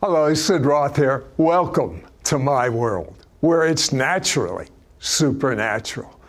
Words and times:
Hello, 0.00 0.32
Sid 0.32 0.64
Roth 0.64 0.94
here. 0.94 1.24
Welcome 1.38 2.04
to 2.22 2.38
my 2.38 2.68
world, 2.68 3.26
where 3.40 3.66
it's 3.66 3.92
naturally 3.92 4.68
supernatural. 5.00 6.20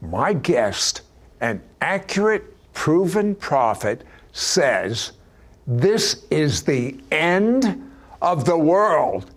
My 0.00 0.32
guest, 0.32 1.02
an 1.42 1.60
accurate, 1.82 2.56
proven 2.72 3.34
prophet, 3.34 4.04
says 4.32 5.12
this 5.66 6.24
is 6.30 6.62
the 6.62 6.96
end 7.12 7.92
of 8.22 8.46
the 8.46 8.56
world 8.56 9.30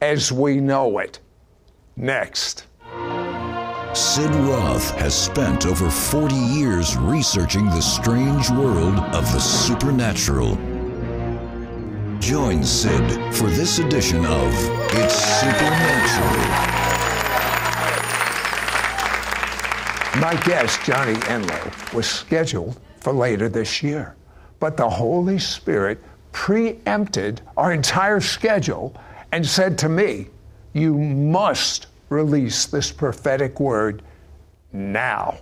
as 0.00 0.32
we 0.32 0.58
know 0.58 0.98
it. 0.98 1.18
Next. 1.94 2.68
Sid 3.92 4.34
Roth 4.34 4.92
has 4.92 5.14
spent 5.14 5.66
over 5.66 5.90
40 5.90 6.34
years 6.34 6.96
researching 6.96 7.66
the 7.66 7.82
strange 7.82 8.48
world 8.48 8.98
of 9.12 9.30
the 9.34 9.40
supernatural. 9.40 10.56
Join 12.28 12.62
Sid 12.62 13.34
for 13.34 13.46
this 13.46 13.78
edition 13.78 14.26
of 14.26 14.52
It's 14.92 15.14
Supernatural. 15.14 16.36
My 20.20 20.38
guest, 20.44 20.78
Johnny 20.84 21.14
Enlow, 21.14 21.94
was 21.94 22.06
scheduled 22.06 22.78
for 23.00 23.14
later 23.14 23.48
this 23.48 23.82
year, 23.82 24.14
but 24.60 24.76
the 24.76 24.90
Holy 24.90 25.38
Spirit 25.38 26.04
preempted 26.32 27.40
our 27.56 27.72
entire 27.72 28.20
schedule 28.20 28.94
and 29.32 29.46
said 29.46 29.78
to 29.78 29.88
me, 29.88 30.26
You 30.74 30.98
must 30.98 31.86
release 32.10 32.66
this 32.66 32.92
prophetic 32.92 33.58
word 33.58 34.02
now. 34.74 35.38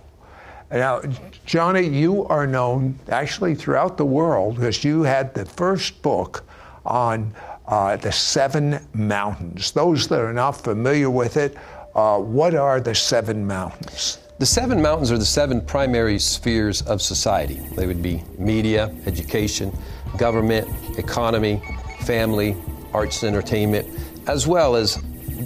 Now, 0.71 1.01
Johnny, 1.45 1.85
you 1.85 2.25
are 2.27 2.47
known 2.47 2.97
actually 3.09 3.55
throughout 3.55 3.97
the 3.97 4.05
world 4.05 4.55
because 4.55 4.85
you 4.85 5.03
had 5.03 5.33
the 5.33 5.43
first 5.43 6.01
book 6.01 6.45
on 6.87 7.33
uh, 7.67 7.97
the 7.97 8.11
seven 8.11 8.79
mountains. 8.93 9.71
Those 9.71 10.07
that 10.07 10.19
are 10.19 10.33
not 10.33 10.51
familiar 10.51 11.09
with 11.09 11.37
it, 11.37 11.57
uh, 11.95 12.17
what 12.19 12.55
are 12.55 12.79
the 12.79 12.95
seven 12.95 13.45
mountains? 13.45 14.19
The 14.39 14.45
seven 14.45 14.81
mountains 14.81 15.11
are 15.11 15.17
the 15.17 15.25
seven 15.25 15.61
primary 15.61 16.19
spheres 16.19 16.81
of 16.83 17.01
society. 17.01 17.55
They 17.75 17.87
would 17.87 18.03
be 18.03 18.23
media, 18.37 18.95
education, 19.05 19.75
government, 20.17 20.67
economy, 20.97 21.61
family, 22.01 22.55
arts 22.93 23.23
and 23.23 23.35
entertainment, 23.35 23.87
as 24.27 24.47
well 24.47 24.75
as 24.75 25.01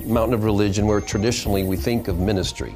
mountain 0.05 0.33
of 0.33 0.43
religion 0.43 0.87
where 0.87 1.01
traditionally 1.01 1.63
we 1.63 1.77
think 1.77 2.07
of 2.07 2.19
ministry. 2.19 2.73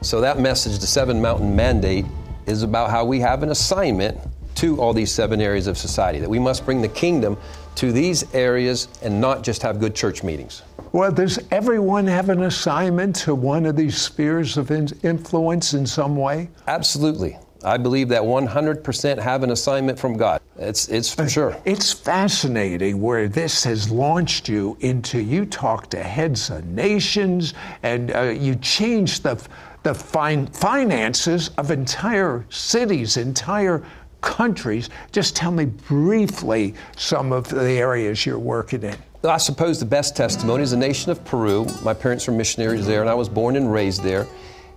So 0.00 0.20
that 0.20 0.40
message, 0.40 0.78
the 0.78 0.86
seven 0.86 1.20
mountain 1.20 1.54
mandate, 1.54 2.06
is 2.46 2.62
about 2.62 2.90
how 2.90 3.04
we 3.04 3.20
have 3.20 3.42
an 3.42 3.50
assignment 3.50 4.18
to 4.56 4.80
all 4.80 4.92
these 4.92 5.12
seven 5.12 5.40
areas 5.40 5.66
of 5.66 5.78
society, 5.78 6.18
that 6.18 6.28
we 6.28 6.38
must 6.38 6.64
bring 6.64 6.82
the 6.82 6.88
kingdom 6.88 7.36
to 7.76 7.92
these 7.92 8.32
areas 8.34 8.88
and 9.02 9.20
not 9.20 9.42
just 9.42 9.62
have 9.62 9.80
good 9.80 9.94
church 9.94 10.22
meetings. 10.22 10.62
Well, 10.92 11.10
does 11.10 11.38
everyone 11.50 12.06
have 12.06 12.28
an 12.28 12.42
assignment 12.42 13.16
to 13.16 13.34
one 13.34 13.64
of 13.64 13.76
these 13.76 13.96
spheres 13.96 14.56
of 14.58 14.70
influence 14.70 15.72
in 15.74 15.86
some 15.86 16.16
way? 16.16 16.50
Absolutely. 16.68 17.38
I 17.64 17.76
believe 17.76 18.08
that 18.08 18.22
100% 18.22 19.18
have 19.18 19.42
an 19.42 19.50
assignment 19.50 19.98
from 19.98 20.16
God. 20.16 20.40
It's, 20.58 20.88
it's 20.88 21.14
for 21.14 21.28
sure. 21.28 21.56
It's 21.64 21.92
fascinating 21.92 23.00
where 23.00 23.28
this 23.28 23.64
has 23.64 23.90
launched 23.90 24.48
you 24.48 24.76
into 24.80 25.20
you 25.20 25.46
talk 25.46 25.88
to 25.90 26.02
heads 26.02 26.50
of 26.50 26.66
nations 26.66 27.54
and 27.82 28.14
uh, 28.14 28.22
you 28.22 28.56
change 28.56 29.20
the, 29.20 29.42
the 29.82 29.94
fin- 29.94 30.46
finances 30.48 31.50
of 31.56 31.70
entire 31.70 32.44
cities, 32.50 33.16
entire 33.16 33.82
countries. 34.22 34.88
Just 35.12 35.36
tell 35.36 35.50
me 35.50 35.66
briefly 35.66 36.74
some 36.96 37.32
of 37.32 37.48
the 37.48 37.72
areas 37.72 38.24
you're 38.24 38.38
working 38.38 38.82
in. 38.82 38.96
I 39.24 39.36
suppose 39.36 39.78
the 39.78 39.86
best 39.86 40.16
testimony 40.16 40.62
is 40.62 40.72
the 40.72 40.76
nation 40.76 41.12
of 41.12 41.24
Peru. 41.24 41.66
My 41.84 41.94
parents 41.94 42.26
were 42.26 42.32
missionaries 42.32 42.86
there, 42.86 43.02
and 43.02 43.10
I 43.10 43.14
was 43.14 43.28
born 43.28 43.54
and 43.56 43.70
raised 43.70 44.02
there. 44.02 44.26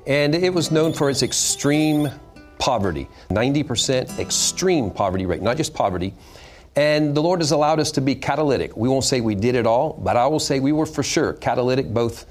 And 0.05 0.35
it 0.35 0.53
was 0.53 0.69
known 0.69 0.93
for 0.93 1.09
its 1.09 1.23
extreme 1.23 2.09
poverty 2.59 3.07
90% 3.31 4.19
extreme 4.19 4.91
poverty 4.91 5.25
rate, 5.25 5.41
not 5.41 5.57
just 5.57 5.73
poverty. 5.73 6.13
And 6.75 7.16
the 7.16 7.22
Lord 7.22 7.39
has 7.39 7.51
allowed 7.51 7.79
us 7.79 7.91
to 7.91 8.01
be 8.01 8.16
catalytic. 8.16 8.75
We 8.75 8.89
won't 8.89 9.05
say 9.05 9.22
we 9.22 9.35
did 9.35 9.55
it 9.55 9.66
all, 9.66 9.94
but 9.94 10.17
I 10.17 10.28
will 10.28 10.39
say 10.39 10.59
we 10.59 10.73
were 10.73 10.85
for 10.85 11.03
sure 11.03 11.34
catalytic 11.34 11.94
both 11.94 12.25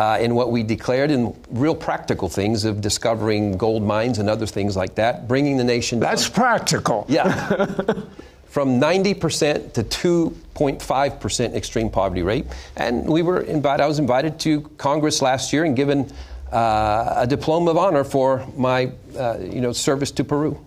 uh, 0.00 0.16
in 0.18 0.34
what 0.34 0.50
we 0.50 0.62
declared 0.62 1.10
in 1.10 1.36
real 1.50 1.74
practical 1.74 2.30
things 2.30 2.64
of 2.64 2.80
discovering 2.80 3.58
gold 3.58 3.82
mines 3.82 4.18
and 4.18 4.30
other 4.30 4.46
things 4.46 4.74
like 4.74 4.94
that, 4.94 5.28
bringing 5.28 5.58
the 5.58 5.64
nation. 5.64 6.00
That's 6.00 6.24
down. 6.24 6.34
practical. 6.34 7.04
Yeah. 7.06 7.48
From 8.46 8.80
90% 8.80 9.74
to 9.74 9.82
2.5% 9.84 11.54
extreme 11.54 11.90
poverty 11.90 12.22
rate. 12.22 12.46
And 12.76 13.06
we 13.06 13.20
were 13.20 13.42
invited, 13.42 13.82
I 13.82 13.86
was 13.86 13.98
invited 13.98 14.40
to 14.40 14.62
Congress 14.78 15.20
last 15.20 15.52
year 15.52 15.64
and 15.64 15.76
given 15.76 16.10
uh, 16.50 17.16
a 17.16 17.26
diploma 17.26 17.72
of 17.72 17.76
honor 17.76 18.02
for 18.02 18.46
my 18.56 18.92
uh, 19.18 19.36
you 19.38 19.60
know, 19.60 19.72
service 19.72 20.12
to 20.12 20.24
Peru. 20.24 20.58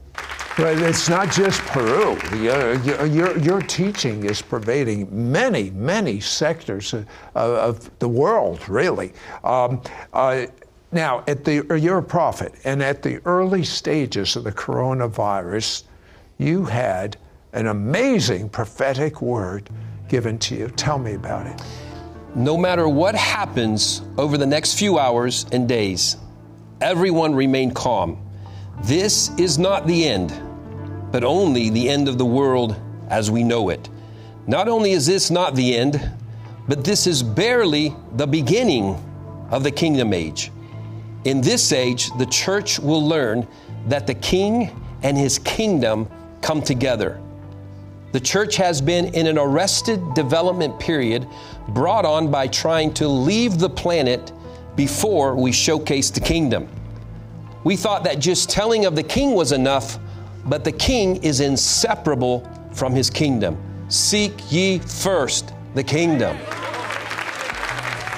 But 0.56 0.78
it's 0.78 1.09
not 1.09 1.31
just 1.31 1.62
Peru. 1.62 2.16
Your, 2.38 2.75
your, 3.08 3.38
your 3.40 3.62
teaching 3.62 4.25
is 4.25 4.40
pervading 4.40 5.08
many, 5.31 5.72
many 5.72 6.19
sectors 6.19 6.94
of, 6.94 7.08
of 7.34 8.00
the 8.00 8.08
world, 8.08 8.69
really. 8.69 9.13
Um, 9.44 9.81
uh, 10.13 10.46
now, 10.92 11.24
at 11.28 11.44
the, 11.44 11.66
you're 11.81 11.97
a 11.97 12.03
prophet, 12.03 12.53
and 12.66 12.84
at 12.84 13.02
the 13.02 13.19
early 13.25 13.63
stages 13.63 14.36
of 14.36 14.44
the 14.44 14.52
coronavirus, 14.52 15.86
you 16.38 16.66
had 16.66 17.18
an 17.53 17.66
amazing 17.66 18.47
prophetic 18.47 19.24
word 19.24 19.72
given 20.08 20.38
to 20.38 20.56
you. 20.56 20.68
Tell 20.68 21.00
me 21.00 21.16
about 21.16 21.47
it. 21.47 21.59
No 22.36 22.58
matter 22.58 22.88
what 22.88 23.16
happens 23.16 24.03
over 24.19 24.38
the 24.38 24.46
next 24.46 24.78
few 24.78 25.00
hours 25.00 25.47
and 25.52 25.68
days, 25.68 26.18
everyone 26.80 27.34
remain 27.34 27.74
calm 27.74 28.23
this 28.82 29.30
is 29.38 29.58
not 29.58 29.88
the 29.88 30.06
end, 30.06 30.34
but 31.12 31.24
only 31.24 31.70
the 31.70 31.90
end 31.90 32.08
of 32.08 32.18
the 32.18 32.26
world 32.26 32.76
as 33.10 33.30
we 33.30 33.44
know 33.44 33.70
it. 33.70 33.90
Not 34.48 34.68
only 34.68 34.92
is 34.92 35.06
this 35.06 35.32
not 35.32 35.56
the 35.56 35.76
end, 35.76 36.12
but 36.68 36.84
this 36.84 37.08
is 37.08 37.24
barely 37.24 37.96
the 38.16 38.28
beginning 38.28 38.96
of 39.52 39.64
the 39.64 39.72
kingdom 39.72 40.14
age. 40.14 40.52
In 41.26 41.40
this 41.40 41.72
age, 41.72 42.10
the 42.18 42.26
church 42.26 42.80
will 42.80 43.06
learn 43.06 43.48
that 43.88 44.08
the 44.08 44.16
king 44.16 44.70
and 45.04 45.18
his 45.18 45.40
kingdom 45.40 46.10
come 46.42 46.62
together. 46.62 47.22
The 48.12 48.20
church 48.20 48.58
has 48.58 48.82
been 48.82 49.14
in 49.16 49.28
an 49.28 49.38
arrested 49.38 50.14
development 50.14 50.80
period 50.80 51.28
brought 51.70 52.06
on 52.06 52.30
by 52.30 52.48
trying 52.48 52.94
to 52.96 53.08
leave 53.08 53.58
the 53.60 53.70
planet 53.70 54.32
before 54.76 55.36
we 55.36 55.52
showcase 55.52 56.10
the 56.10 56.20
kingdom. 56.20 56.68
We 57.63 57.78
thought 57.78 58.03
that 58.03 58.19
just 58.19 58.50
telling 58.50 58.85
of 58.85 58.96
the 58.96 59.03
king 59.03 59.34
was 59.34 59.51
enough, 59.51 59.97
but 60.46 60.63
the 60.63 60.72
king 60.72 61.24
is 61.24 61.40
inseparable 61.40 62.50
from 62.74 62.94
his 62.94 63.09
kingdom. 63.09 63.57
Seek 63.88 64.34
ye 64.51 64.79
first 64.79 65.53
the 65.74 65.84
kingdom. 65.84 66.38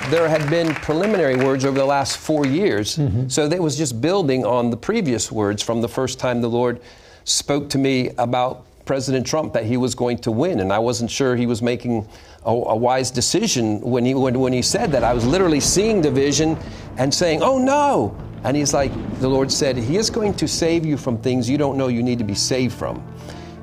There 0.10 0.30
had 0.30 0.50
been 0.50 0.74
preliminary 0.76 1.36
words 1.36 1.66
over 1.66 1.78
the 1.78 1.86
last 1.86 2.18
four 2.18 2.46
years, 2.46 2.98
mm-hmm. 2.98 3.28
so 3.28 3.46
it 3.46 3.62
was 3.62 3.78
just 3.78 4.02
building 4.02 4.46
on 4.46 4.70
the 4.70 4.78
previous 4.78 5.32
words 5.32 5.64
from 5.64 5.82
the 5.82 5.88
first 5.88 6.20
time 6.20 6.42
the 6.42 6.50
Lord 6.50 6.80
spoke 7.24 7.70
to 7.70 7.78
me 7.78 8.12
about 8.18 8.66
President 8.86 9.26
Trump 9.26 9.54
that 9.54 9.66
he 9.66 9.78
was 9.78 9.96
going 9.96 10.20
to 10.20 10.32
win, 10.32 10.60
and 10.60 10.72
I 10.72 10.78
wasn't 10.78 11.10
sure 11.10 11.36
he 11.36 11.48
was 11.48 11.62
making 11.62 12.08
a, 12.46 12.52
a, 12.52 12.76
wise 12.76 13.10
decision 13.10 13.82
when 13.82 14.06
he 14.06 14.14
when, 14.14 14.40
when 14.40 14.54
he 14.54 14.62
said 14.62 14.92
that. 14.92 15.04
I 15.04 15.12
was 15.12 15.26
literally 15.26 15.60
seeing 15.60 16.02
the 16.04 16.12
vision 16.12 16.56
and 16.98 17.12
saying, 17.12 17.42
"Oh 17.42 17.58
no, 17.58 18.16
and 18.46 18.56
he's 18.56 18.76
like, 18.76 18.92
the 19.20 19.28
Lord 19.28 19.52
said, 19.52 19.76
He 19.76 19.98
is 19.98 20.12
going 20.12 20.36
to 20.36 20.48
save 20.48 20.86
you 20.86 20.98
from 20.98 21.18
things 21.18 21.50
you 21.50 21.58
don't 21.58 21.80
know 21.80 21.88
you 21.88 22.04
need 22.04 22.20
to 22.20 22.24
be 22.24 22.36
saved 22.36 22.76
from. 22.76 23.04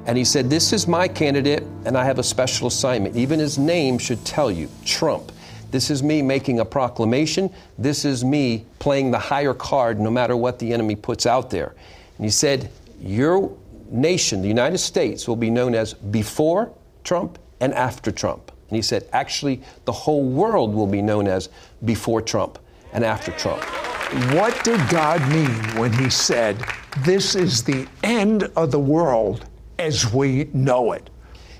And 0.06 0.18
he 0.18 0.24
said, 0.24 0.50
This 0.50 0.72
is 0.72 0.88
my 0.88 1.06
candidate, 1.06 1.62
and 1.84 1.96
I 1.96 2.04
have 2.04 2.18
a 2.18 2.22
special 2.24 2.66
assignment. 2.66 3.14
Even 3.14 3.38
his 3.38 3.58
name 3.58 3.96
should 3.96 4.24
tell 4.24 4.50
you 4.50 4.68
Trump. 4.84 5.30
This 5.70 5.88
is 5.88 6.02
me 6.02 6.20
making 6.20 6.58
a 6.58 6.64
proclamation. 6.64 7.48
This 7.78 8.04
is 8.04 8.24
me 8.24 8.66
playing 8.80 9.12
the 9.12 9.20
higher 9.20 9.54
card 9.54 10.00
no 10.00 10.10
matter 10.10 10.36
what 10.36 10.58
the 10.58 10.72
enemy 10.72 10.96
puts 10.96 11.26
out 11.26 11.48
there. 11.48 11.76
And 12.16 12.26
he 12.26 12.30
said, 12.30 12.68
Your 13.00 13.56
nation, 13.88 14.42
the 14.42 14.48
United 14.48 14.78
States, 14.78 15.28
will 15.28 15.36
be 15.36 15.48
known 15.48 15.76
as 15.76 15.94
before 15.94 16.74
Trump 17.04 17.38
and 17.60 17.72
after 17.74 18.10
Trump. 18.10 18.50
And 18.68 18.74
he 18.74 18.82
said, 18.82 19.08
Actually, 19.12 19.62
the 19.84 19.92
whole 19.92 20.24
world 20.24 20.74
will 20.74 20.88
be 20.88 21.02
known 21.02 21.28
as 21.28 21.50
before 21.84 22.20
Trump 22.20 22.58
and 22.92 23.04
after 23.04 23.30
Trump. 23.30 23.62
What 24.12 24.62
did 24.62 24.78
God 24.90 25.26
mean 25.32 25.54
when 25.80 25.90
He 25.90 26.10
said, 26.10 26.62
This 26.98 27.34
is 27.34 27.64
the 27.64 27.86
end 28.02 28.44
of 28.56 28.70
the 28.70 28.78
world 28.78 29.46
as 29.78 30.12
we 30.12 30.50
know 30.52 30.92
it? 30.92 31.08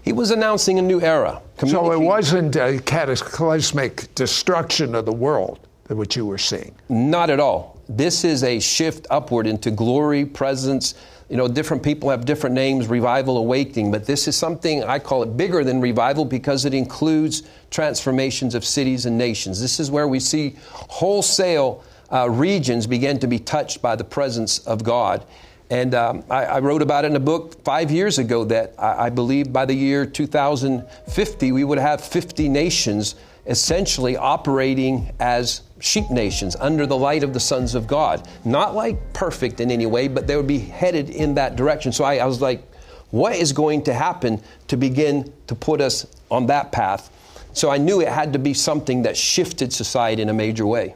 He 0.03 0.13
was 0.13 0.31
announcing 0.33 0.79
a 0.79 0.83
new 0.83 1.01
era. 1.01 1.41
So 1.67 1.93
it 1.93 1.99
wasn't 1.99 2.57
a 2.57 2.79
cataclysmic 2.85 4.15
destruction 4.15 4.95
of 4.95 5.07
the 5.07 5.13
world 5.13 5.67
that 5.85 5.97
what 5.97 6.15
you 6.15 6.27
were 6.27 6.37
seeing? 6.37 6.75
Not 6.91 7.31
at 7.31 7.41
all. 7.41 7.81
this 7.89 8.23
is 8.23 8.43
a 8.45 8.61
shift 8.61 9.07
upward 9.11 9.47
into 9.47 9.71
glory, 9.71 10.27
presence. 10.27 10.95
You 11.31 11.39
know, 11.39 11.49
different 11.49 11.83
people 11.83 12.11
have 12.11 12.27
different 12.27 12.55
names, 12.55 12.87
revival, 12.87 13.39
awakening, 13.39 13.91
but 13.91 14.05
this 14.05 14.29
is 14.29 14.37
something 14.37 14.85
I 14.85 14.99
call 14.99 15.23
it 15.23 15.37
bigger 15.39 15.65
than 15.65 15.81
revival 15.81 16.27
because 16.27 16.67
it 16.67 16.75
includes 16.75 17.45
transformations 17.71 18.55
of 18.55 18.65
cities 18.65 19.07
and 19.07 19.17
nations. 19.17 19.59
This 19.59 19.81
is 19.81 19.91
where 19.91 20.07
we 20.07 20.21
see 20.21 20.57
wholesale 20.71 21.83
uh, 22.13 22.29
regions 22.29 22.87
began 22.87 23.19
to 23.19 23.27
be 23.27 23.39
touched 23.39 23.81
by 23.81 23.97
the 23.97 24.05
presence 24.05 24.59
of 24.61 24.85
God. 24.85 25.25
And 25.71 25.95
um, 25.95 26.23
I, 26.29 26.45
I, 26.45 26.59
wrote 26.59 26.83
about 26.83 27.07
it 27.07 27.13
in 27.13 27.17
a 27.17 27.21
book 27.21 27.65
five 27.65 27.91
years 27.91 28.19
ago 28.19 28.45
that 28.45 28.75
I, 28.79 29.07
I 29.07 29.11
believe 29.11 29.55
by 29.55 29.65
the 29.65 29.73
year 29.73 30.05
2050, 30.05 31.53
we 31.53 31.65
would 31.65 31.79
have 31.79 32.05
50 32.05 32.51
nations 32.51 33.15
essentially 33.47 34.17
operating 34.17 35.13
as 35.19 35.63
sheep 35.81 36.11
nations 36.11 36.57
under 36.57 36.87
the 36.87 36.97
light 36.97 37.25
of 37.25 37.33
the 37.33 37.41
sons 37.41 37.75
of 37.75 37.87
God. 37.87 38.29
Not 38.45 38.75
like 38.75 39.15
perfect 39.15 39.61
in 39.61 39.71
any 39.71 39.87
way, 39.87 40.09
but 40.09 40.27
they 40.27 40.37
would 40.37 40.47
be 40.47 40.59
headed 40.59 41.09
in 41.09 41.35
that 41.37 41.57
direction. 41.57 41.91
So 41.91 42.05
I, 42.05 42.17
I 42.17 42.27
was 42.27 42.43
like, 42.43 42.63
what 43.11 43.35
is 43.35 43.53
going 43.53 43.85
to 43.85 43.95
happen 43.95 44.43
to 44.69 44.77
begin 44.77 45.33
to 45.47 45.55
put 45.55 45.81
us 45.81 46.07
on 46.31 46.47
that 46.47 46.71
path? 46.71 47.11
So 47.55 47.71
I 47.71 47.79
knew 47.79 48.01
it 48.01 48.09
had 48.09 48.35
to 48.35 48.39
be 48.39 48.53
something 48.53 49.03
that 49.03 49.17
shifted 49.17 49.73
society 49.73 50.21
in 50.21 50.29
a 50.29 50.35
major 50.35 50.67
way. 50.67 50.95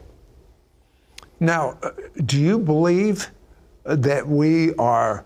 Now, 1.41 1.79
uh, 1.83 1.91
do 2.25 2.41
you 2.41 2.59
believe 2.59 3.31
that 3.85 4.27
we 4.27 4.75
are 4.77 5.25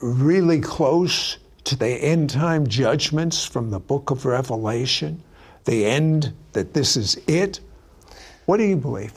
really 0.00 0.60
close 0.60 1.36
to 1.64 1.76
the 1.76 1.88
end 1.88 2.30
time 2.30 2.66
judgments 2.66 3.44
from 3.44 3.70
the 3.70 3.78
book 3.78 4.10
of 4.10 4.24
Revelation? 4.24 5.22
The 5.66 5.84
end, 5.84 6.32
that 6.52 6.72
this 6.72 6.96
is 6.96 7.20
it? 7.26 7.60
What 8.46 8.56
do 8.56 8.64
you 8.64 8.76
believe? 8.76 9.12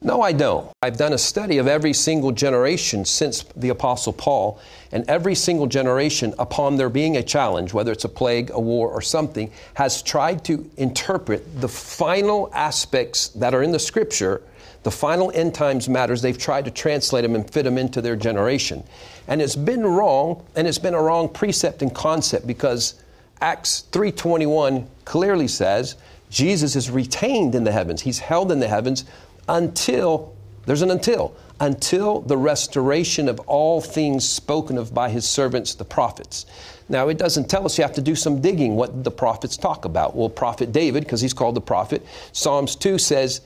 No, 0.00 0.20
I 0.20 0.32
don't. 0.32 0.68
I've 0.82 0.96
done 0.96 1.12
a 1.12 1.18
study 1.18 1.58
of 1.58 1.68
every 1.68 1.92
single 1.92 2.32
generation 2.32 3.04
since 3.04 3.42
the 3.56 3.68
Apostle 3.68 4.12
Paul, 4.12 4.60
and 4.90 5.08
every 5.08 5.34
single 5.34 5.66
generation, 5.66 6.34
upon 6.38 6.76
there 6.76 6.88
being 6.88 7.16
a 7.16 7.22
challenge, 7.22 7.72
whether 7.72 7.92
it's 7.92 8.04
a 8.04 8.08
plague, 8.08 8.50
a 8.52 8.60
war, 8.60 8.90
or 8.90 9.00
something, 9.00 9.52
has 9.74 10.02
tried 10.02 10.44
to 10.46 10.68
interpret 10.76 11.60
the 11.60 11.68
final 11.68 12.50
aspects 12.52 13.28
that 13.28 13.54
are 13.54 13.62
in 13.62 13.70
the 13.70 13.78
Scripture 13.78 14.42
the 14.82 14.90
final 14.90 15.30
end 15.34 15.54
times 15.54 15.88
matters, 15.88 16.22
they've 16.22 16.38
tried 16.38 16.64
to 16.64 16.70
translate 16.70 17.22
them 17.22 17.34
and 17.34 17.48
fit 17.48 17.64
them 17.64 17.78
into 17.78 18.00
their 18.00 18.16
generation. 18.16 18.82
And 19.28 19.40
it's 19.40 19.56
been 19.56 19.86
wrong, 19.86 20.44
and 20.56 20.66
it's 20.66 20.78
been 20.78 20.94
a 20.94 21.02
wrong 21.02 21.28
precept 21.28 21.82
and 21.82 21.94
concept 21.94 22.46
because 22.46 22.94
Acts 23.40 23.84
3:21 23.92 24.86
clearly 25.04 25.48
says 25.48 25.96
Jesus 26.30 26.76
is 26.76 26.90
retained 26.90 27.54
in 27.54 27.64
the 27.64 27.72
heavens. 27.72 28.02
He's 28.02 28.18
held 28.18 28.50
in 28.50 28.60
the 28.60 28.68
heavens 28.68 29.04
until 29.48 30.32
there's 30.66 30.82
an 30.82 30.90
until 30.90 31.34
until 31.60 32.20
the 32.22 32.36
restoration 32.36 33.28
of 33.28 33.38
all 33.40 33.80
things 33.80 34.28
spoken 34.28 34.76
of 34.76 34.92
by 34.92 35.08
his 35.08 35.24
servants 35.24 35.74
the 35.74 35.84
prophets. 35.84 36.46
Now 36.88 37.08
it 37.08 37.18
doesn't 37.18 37.48
tell 37.48 37.64
us 37.64 37.78
you 37.78 37.82
have 37.82 37.94
to 37.94 38.02
do 38.02 38.16
some 38.16 38.40
digging 38.40 38.74
what 38.74 39.04
the 39.04 39.10
prophets 39.10 39.56
talk 39.56 39.84
about. 39.84 40.16
Well, 40.16 40.28
prophet 40.28 40.72
David 40.72 41.04
because 41.04 41.20
he's 41.20 41.32
called 41.32 41.54
the 41.54 41.60
prophet, 41.60 42.04
Psalms 42.32 42.74
2 42.74 42.98
says 42.98 43.42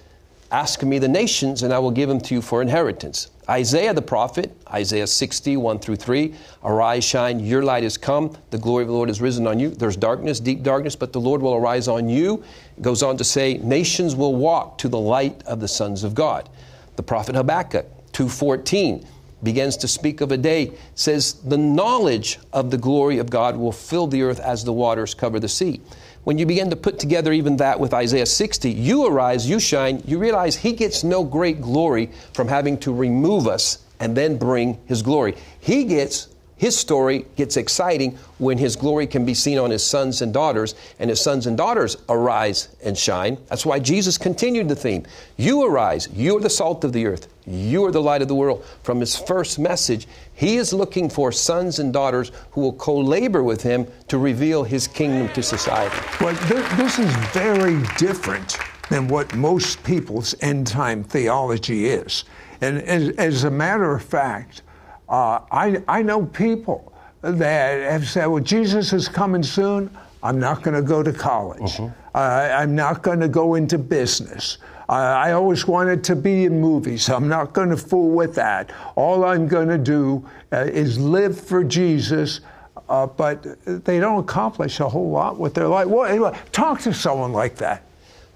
Ask 0.53 0.85
me 0.85 1.01
the 1.01 1.09
nations, 1.09 1.65
and 1.65 1.73
I 1.73 1.79
will 1.81 1.91
give 1.91 2.09
them 2.09 2.21
to 2.21 2.35
you 2.35 2.41
for 2.41 2.63
inheritance. 2.63 3.31
Isaiah 3.49 3.93
the 3.93 4.03
prophet, 4.03 4.57
Isaiah 4.73 5.07
60, 5.07 5.57
1 5.57 5.79
through 5.81 5.97
3, 5.97 6.35
Arise, 6.63 7.05
shine, 7.05 7.41
your 7.41 7.65
light 7.65 7.83
is 7.83 7.97
come, 7.97 8.37
the 8.51 8.59
glory 8.59 8.83
of 8.83 8.89
the 8.89 8.95
Lord 8.95 9.11
is 9.11 9.21
risen 9.21 9.47
on 9.47 9.59
you. 9.59 9.71
There's 9.71 9.97
darkness, 9.97 10.39
deep 10.39 10.63
darkness, 10.63 10.95
but 10.95 11.13
the 11.13 11.21
Lord 11.21 11.43
will 11.43 11.55
arise 11.55 11.89
on 11.89 12.09
you. 12.09 12.45
It 12.77 12.83
goes 12.83 13.03
on 13.03 13.17
to 13.17 13.25
say, 13.25 13.59
Nations 13.59 14.15
will 14.15 14.37
walk 14.37 14.79
to 14.79 14.89
the 14.89 14.99
light 14.99 15.43
of 15.47 15.59
the 15.59 15.69
sons 15.69 16.05
of 16.05 16.15
God. 16.15 16.49
The 16.95 17.03
prophet 17.03 17.35
Habakkuk, 17.35 17.87
2.14, 18.13 19.05
begins 19.43 19.77
to 19.79 19.89
speak 19.89 20.21
of 20.21 20.33
a 20.33 20.37
day, 20.37 20.73
says, 20.95 21.35
The 21.35 21.59
knowledge 21.59 22.39
of 22.53 22.71
the 22.71 22.79
glory 22.79 23.19
of 23.19 23.31
God 23.31 23.57
will 23.57 23.73
fill 23.73 24.07
the 24.07 24.23
earth 24.23 24.41
as 24.41 24.65
the 24.65 24.73
waters 24.73 25.13
cover 25.13 25.41
the 25.41 25.49
sea 25.49 25.81
when 26.27 26.39
you 26.39 26.45
begin 26.45 26.71
to 26.71 26.75
put 26.75 26.99
together 26.99 27.33
even 27.33 27.57
that 27.59 27.79
with 27.79 27.95
Isaiah 27.95 28.27
60, 28.27 28.69
you 28.69 29.07
arise, 29.07 29.49
you 29.49 29.61
shine, 29.61 30.03
you 30.09 30.19
realize 30.19 30.57
he 30.57 30.73
gets 30.73 31.05
no 31.05 31.23
great 31.23 31.61
glory 31.61 32.11
from 32.33 32.49
having 32.49 32.77
to 32.79 32.93
remove 32.93 33.47
us 33.47 33.79
and 34.01 34.17
then 34.17 34.37
bring 34.37 34.77
his 34.87 35.03
glory. 35.03 35.37
He 35.61 35.85
gets 35.85 36.27
his 36.57 36.77
story 36.77 37.27
gets 37.37 37.59
exciting 37.59 38.19
when 38.39 38.57
his 38.57 38.77
glory 38.77 39.07
can 39.07 39.27
be 39.27 39.35
seen 39.35 39.59
on 39.59 39.71
his 39.71 39.85
sons 39.85 40.23
and 40.23 40.33
daughters, 40.33 40.75
and 40.99 41.11
his 41.11 41.21
sons 41.21 41.47
and 41.47 41.57
daughters 41.57 41.99
arise 42.09 42.69
and 42.83 42.97
shine. 42.97 43.37
That's 43.49 43.67
why 43.67 43.79
Jesus 43.79 44.17
continued 44.17 44.69
the 44.69 44.77
theme. 44.77 45.05
You 45.37 45.67
arise, 45.67 46.09
you 46.15 46.37
are 46.39 46.41
the 46.41 46.49
salt 46.49 46.83
of 46.85 46.95
the 46.95 47.07
earth, 47.07 47.29
you 47.47 47.85
are 47.85 47.93
the 47.93 48.01
light 48.01 48.23
of 48.23 48.29
the 48.29 48.35
world. 48.35 48.65
From 48.83 49.01
his 49.01 49.17
first 49.17 49.59
message, 49.59 50.09
he 50.35 50.57
is 50.57 50.73
looking 50.73 51.11
for 51.11 51.31
sons 51.31 51.79
and 51.79 51.93
daughters 51.93 52.33
who 52.53 52.63
will 52.63 52.73
co 52.73 52.97
labor 52.97 53.43
with 53.43 53.63
him 53.63 53.87
to 54.09 54.17
reveal 54.17 54.65
his 54.65 54.89
kingdom 54.89 55.29
to 55.35 55.43
society. 55.43 55.95
Well, 56.21 56.35
this 56.77 56.99
is 56.99 57.15
very 57.33 57.83
different 57.99 58.57
than 58.89 59.09
what 59.09 59.35
most 59.35 59.83
people's 59.85 60.35
end 60.41 60.67
time 60.67 61.05
theology 61.05 61.87
is. 61.87 62.25
And 62.63 62.79
as, 62.79 63.11
as 63.17 63.45
a 63.45 63.51
matter 63.51 63.95
of 63.95 64.03
fact, 64.03 64.63
uh, 65.09 65.41
I, 65.51 65.83
I 65.89 66.03
know 66.03 66.27
people 66.27 66.93
that 67.23 67.91
have 67.91 68.09
said, 68.09 68.27
well, 68.27 68.43
Jesus 68.43 68.93
is 68.93 69.09
coming 69.09 69.43
soon. 69.43 69.91
I'm 70.23 70.41
not 70.41 70.63
going 70.63 70.75
to 70.75 70.83
go 70.83 71.03
to 71.03 71.13
college. 71.13 71.79
Uh-huh. 71.79 71.91
Uh, 72.15 72.57
I'm 72.59 72.75
not 72.75 73.03
going 73.03 73.21
to 73.21 73.29
go 73.29 73.55
into 73.55 73.79
business. 73.79 74.59
Uh, 74.89 74.93
I 74.93 75.33
always 75.33 75.67
wanted 75.67 76.05
to 76.05 76.17
be 76.17 76.45
in 76.45 76.61
movies. 76.61 77.09
I'm 77.09 77.29
not 77.29 77.53
going 77.53 77.71
to 77.71 77.77
fool 77.77 78.11
with 78.11 78.35
that. 78.37 78.71
All 78.95 79.25
I'm 79.25 79.49
going 79.49 79.69
to 79.69 79.79
do 79.79 80.29
uh, 80.53 80.59
is 80.59 80.99
live 80.99 81.39
for 81.39 81.65
Jesus. 81.65 82.41
Uh, 82.89 83.07
but 83.07 83.45
they 83.85 83.99
don't 83.99 84.21
accomplish 84.21 84.79
a 84.79 84.89
whole 84.89 85.11
lot 85.11 85.39
with 85.39 85.55
their 85.55 85.67
life. 85.67 85.89
Well, 85.89 86.05
anyway, 86.05 86.39
talk 86.53 86.81
to 86.83 86.95
someone 86.95 87.33
like 87.33 87.57
that. 87.57 87.83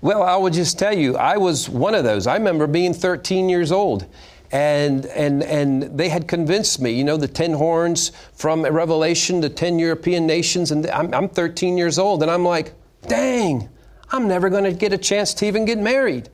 Well, 0.01 0.23
I 0.23 0.35
will 0.37 0.51
just 0.51 0.79
tell 0.79 0.97
you, 0.97 1.17
I 1.17 1.37
was 1.37 1.69
one 1.69 1.95
of 1.95 2.05
those. 2.05 2.27
I 2.27 2.35
remember 2.35 2.67
being 2.67 2.93
13 2.93 3.49
years 3.49 3.71
old 3.71 4.07
and 4.53 5.07
and 5.07 5.43
and 5.43 5.83
they 5.99 6.09
had 6.09 6.27
convinced 6.27 6.81
me. 6.81 6.91
You 6.91 7.05
know, 7.05 7.17
the 7.17 7.29
ten 7.29 7.53
horns 7.53 8.13
from 8.33 8.63
Revelation, 8.63 9.41
the 9.41 9.51
ten 9.51 9.79
European 9.79 10.27
nations, 10.27 10.71
and 10.73 10.87
I'm, 10.89 11.13
I'm 11.15 11.29
13 11.29 11.79
years 11.79 11.99
old, 11.99 12.23
and 12.23 12.31
I'm 12.31 12.45
like, 12.45 12.75
dang, 13.07 13.69
I'm 14.11 14.27
never 14.27 14.51
going 14.51 14.65
to 14.65 14.73
get 14.73 14.93
a 14.93 14.99
chance 14.99 15.35
to 15.35 15.47
even 15.47 15.65
get 15.65 15.79
married. 15.79 16.29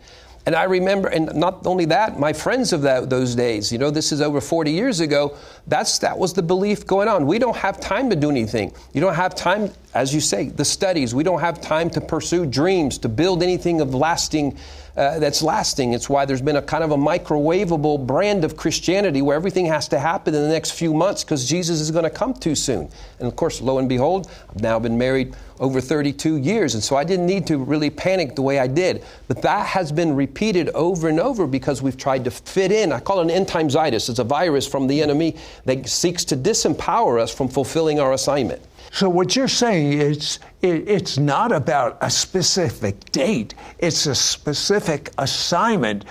And 0.47 0.55
I 0.55 0.63
remember, 0.63 1.09
and 1.09 1.35
not 1.35 1.67
only 1.67 1.87
that, 1.87 2.21
my 2.21 2.33
friends 2.33 2.73
of 2.73 2.83
that, 2.83 3.11
those 3.11 3.35
days, 3.35 3.73
you 3.73 3.79
know, 3.79 3.91
this 3.91 4.13
is 4.13 4.21
over 4.21 4.41
40 4.41 4.71
years 4.71 5.01
ago, 5.01 5.37
that's, 5.67 5.99
that 5.99 6.17
was 6.17 6.35
the 6.35 6.43
belief 6.43 6.87
going 6.87 7.09
on. 7.09 7.27
We 7.27 7.41
don't 7.41 7.57
have 7.57 7.81
time 7.81 8.09
to 8.11 8.17
do 8.17 8.31
anything. 8.31 8.73
You 8.93 9.01
don't 9.01 9.17
have 9.17 9.35
time, 9.35 9.73
as 9.93 10.15
you 10.15 10.21
say, 10.21 10.49
the 10.51 10.65
studies. 10.65 11.17
We 11.17 11.25
don't 11.25 11.41
have 11.41 11.61
time 11.61 11.91
to 11.91 12.01
pursue 12.01 12.47
dreams, 12.47 12.97
to 12.99 13.09
build 13.09 13.43
anything 13.43 13.81
of 13.81 13.93
lasting 13.93 14.57
uh, 14.97 15.19
that's 15.19 15.43
lasting. 15.43 15.95
It's 15.95 16.09
why 16.09 16.25
there's 16.25 16.41
been 16.41 16.57
a 16.57 16.63
kind 16.63 16.85
of 16.85 16.93
a 16.93 16.97
microwavable 16.97 18.07
brand 18.07 18.45
of 18.45 18.57
Christianity 18.57 19.23
where 19.23 19.37
everything 19.37 19.67
has 19.67 19.89
to 19.89 19.99
happen 19.99 20.33
in 20.33 20.43
the 20.43 20.49
next 20.49 20.71
few 20.71 20.95
months 20.95 21.25
because 21.25 21.47
Jesus 21.47 21.81
is 21.81 21.91
going 21.91 22.05
to 22.05 22.11
come 22.11 22.33
too 22.33 22.55
soon. 22.55 22.89
And 23.19 23.29
of 23.29 23.35
course, 23.35 23.61
lo 23.61 23.79
and 23.79 23.89
behold, 23.89 24.31
I've 24.49 24.63
now 24.63 24.79
been 24.79 24.97
married 24.97 25.35
over 25.59 25.81
32 25.81 26.37
years, 26.37 26.75
and 26.75 26.83
so 26.83 26.97
I 26.97 27.05
didn't 27.05 27.27
need 27.27 27.47
to 27.47 27.59
really 27.59 27.91
panic 27.91 28.35
the 28.35 28.43
way 28.43 28.59
I 28.59 28.67
did. 28.67 29.05
But 29.29 29.43
that 29.43 29.67
has 29.67 29.91
been 29.93 30.15
repeated 30.15 30.69
over 30.71 31.09
and 31.09 31.19
over 31.19 31.47
because 31.47 31.83
we've 31.83 31.97
tried 31.97 32.25
to 32.25 32.31
fit 32.31 32.73
in. 32.73 32.93
I 32.93 33.01
call 33.01 33.21
it 33.21 33.25
an 33.25 33.31
end 33.31 33.47
timesitis. 33.47 34.09
It's 34.09 34.19
a 34.19 34.25
virus 34.25 34.67
from 34.67 34.87
the 34.87 35.03
enemy 35.03 35.37
that 35.65 35.89
seeks 35.89 36.25
to 36.27 36.37
disempower 36.37 37.21
us 37.21 37.35
from 37.35 37.49
fulfilling 37.49 38.01
our 38.01 38.13
assignment. 38.13 38.63
So 38.93 39.09
what 39.09 39.37
you're 39.37 39.49
saying 39.49 39.95
is 39.95 40.39
it, 40.63 40.89
it's 40.89 41.19
not 41.19 41.53
about 41.53 41.99
a 42.01 42.11
specific 42.11 43.13
date, 43.13 43.55
it's 43.79 44.07
a 44.07 44.15
specific 44.15 45.11
assignment. 45.19 46.05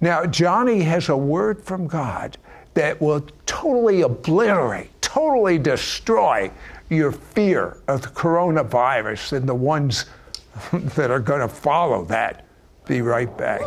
Now, 0.00 0.26
Johnny 0.26 0.82
has 0.82 1.08
a 1.08 1.16
word 1.16 1.62
from 1.62 1.86
God 1.86 2.38
that 2.74 3.00
will 3.00 3.20
totally 3.46 4.02
obliterate, 4.02 4.90
totally 5.02 5.58
destroy 5.58 6.50
your 6.90 7.12
fear 7.12 7.78
of 7.88 8.02
the 8.02 8.08
coronavirus 8.08 9.32
and 9.32 9.48
the 9.48 9.54
ones 9.54 10.04
that 10.72 11.10
are 11.10 11.20
going 11.20 11.40
to 11.40 11.48
follow 11.48 12.04
that. 12.06 12.46
Be 12.86 13.00
right 13.00 13.34
back. 13.38 13.60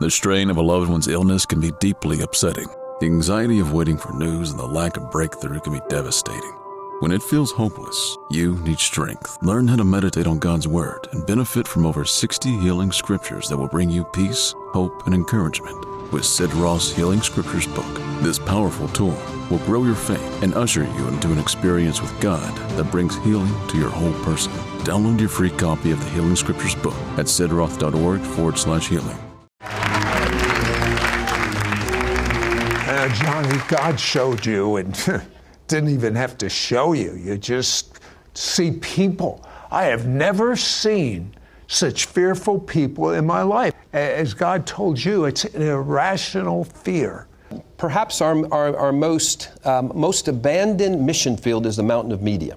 The 0.00 0.10
strain 0.10 0.48
of 0.48 0.56
a 0.58 0.62
loved 0.62 0.88
one's 0.88 1.08
illness 1.08 1.44
can 1.44 1.60
be 1.60 1.72
deeply 1.80 2.20
upsetting. 2.20 2.68
The 3.00 3.06
anxiety 3.06 3.58
of 3.58 3.72
waiting 3.72 3.96
for 3.96 4.12
news 4.12 4.50
and 4.50 4.60
the 4.60 4.66
lack 4.66 4.96
of 4.96 5.10
breakthrough 5.10 5.58
can 5.60 5.72
be 5.72 5.80
devastating. 5.88 6.52
When 7.00 7.12
it 7.12 7.22
feels 7.22 7.52
hopeless, 7.52 8.16
you 8.30 8.56
need 8.58 8.78
strength. 8.78 9.38
Learn 9.42 9.66
how 9.66 9.76
to 9.76 9.84
meditate 9.84 10.26
on 10.26 10.38
God's 10.38 10.68
Word 10.68 11.08
and 11.12 11.26
benefit 11.26 11.66
from 11.66 11.86
over 11.86 12.04
60 12.04 12.58
healing 12.58 12.92
scriptures 12.92 13.48
that 13.48 13.56
will 13.56 13.68
bring 13.68 13.88
you 13.88 14.04
peace, 14.04 14.54
hope, 14.72 15.06
and 15.06 15.14
encouragement. 15.14 15.97
With 16.12 16.24
Sid 16.24 16.52
Roth's 16.54 16.90
Healing 16.92 17.20
Scriptures 17.20 17.66
book. 17.66 17.86
This 18.22 18.38
powerful 18.38 18.88
tool 18.88 19.16
will 19.50 19.58
grow 19.66 19.84
your 19.84 19.94
faith 19.94 20.42
and 20.42 20.54
usher 20.54 20.84
you 20.84 21.08
into 21.08 21.30
an 21.32 21.38
experience 21.38 22.00
with 22.00 22.18
God 22.20 22.54
that 22.76 22.90
brings 22.90 23.16
healing 23.18 23.52
to 23.68 23.78
your 23.78 23.90
whole 23.90 24.12
person. 24.24 24.52
Download 24.80 25.20
your 25.20 25.28
free 25.28 25.50
copy 25.50 25.90
of 25.90 26.02
the 26.02 26.10
Healing 26.10 26.36
Scriptures 26.36 26.74
book 26.74 26.94
at 27.16 27.26
sidroth.org 27.26 28.20
forward 28.20 28.58
slash 28.58 28.88
healing. 28.88 29.16
Uh, 32.90 33.14
Johnny, 33.14 33.58
God 33.68 34.00
showed 34.00 34.44
you 34.46 34.76
and 34.76 35.22
didn't 35.68 35.90
even 35.90 36.14
have 36.14 36.38
to 36.38 36.48
show 36.48 36.92
you. 36.94 37.14
You 37.14 37.36
just 37.38 38.00
see 38.34 38.72
people. 38.72 39.44
I 39.70 39.84
have 39.84 40.06
never 40.06 40.56
seen 40.56 41.34
such 41.68 42.06
fearful 42.06 42.58
people 42.58 43.12
in 43.12 43.24
my 43.24 43.42
life. 43.42 43.74
As 43.92 44.34
God 44.34 44.66
told 44.66 45.02
you, 45.02 45.26
it's 45.26 45.44
an 45.44 45.62
irrational 45.62 46.64
fear. 46.64 47.28
Perhaps 47.76 48.20
our, 48.20 48.52
our, 48.52 48.76
our 48.76 48.92
most, 48.92 49.50
um, 49.64 49.92
most 49.94 50.28
abandoned 50.28 51.04
mission 51.04 51.36
field 51.36 51.66
is 51.66 51.76
the 51.76 51.82
mountain 51.82 52.12
of 52.12 52.22
media 52.22 52.56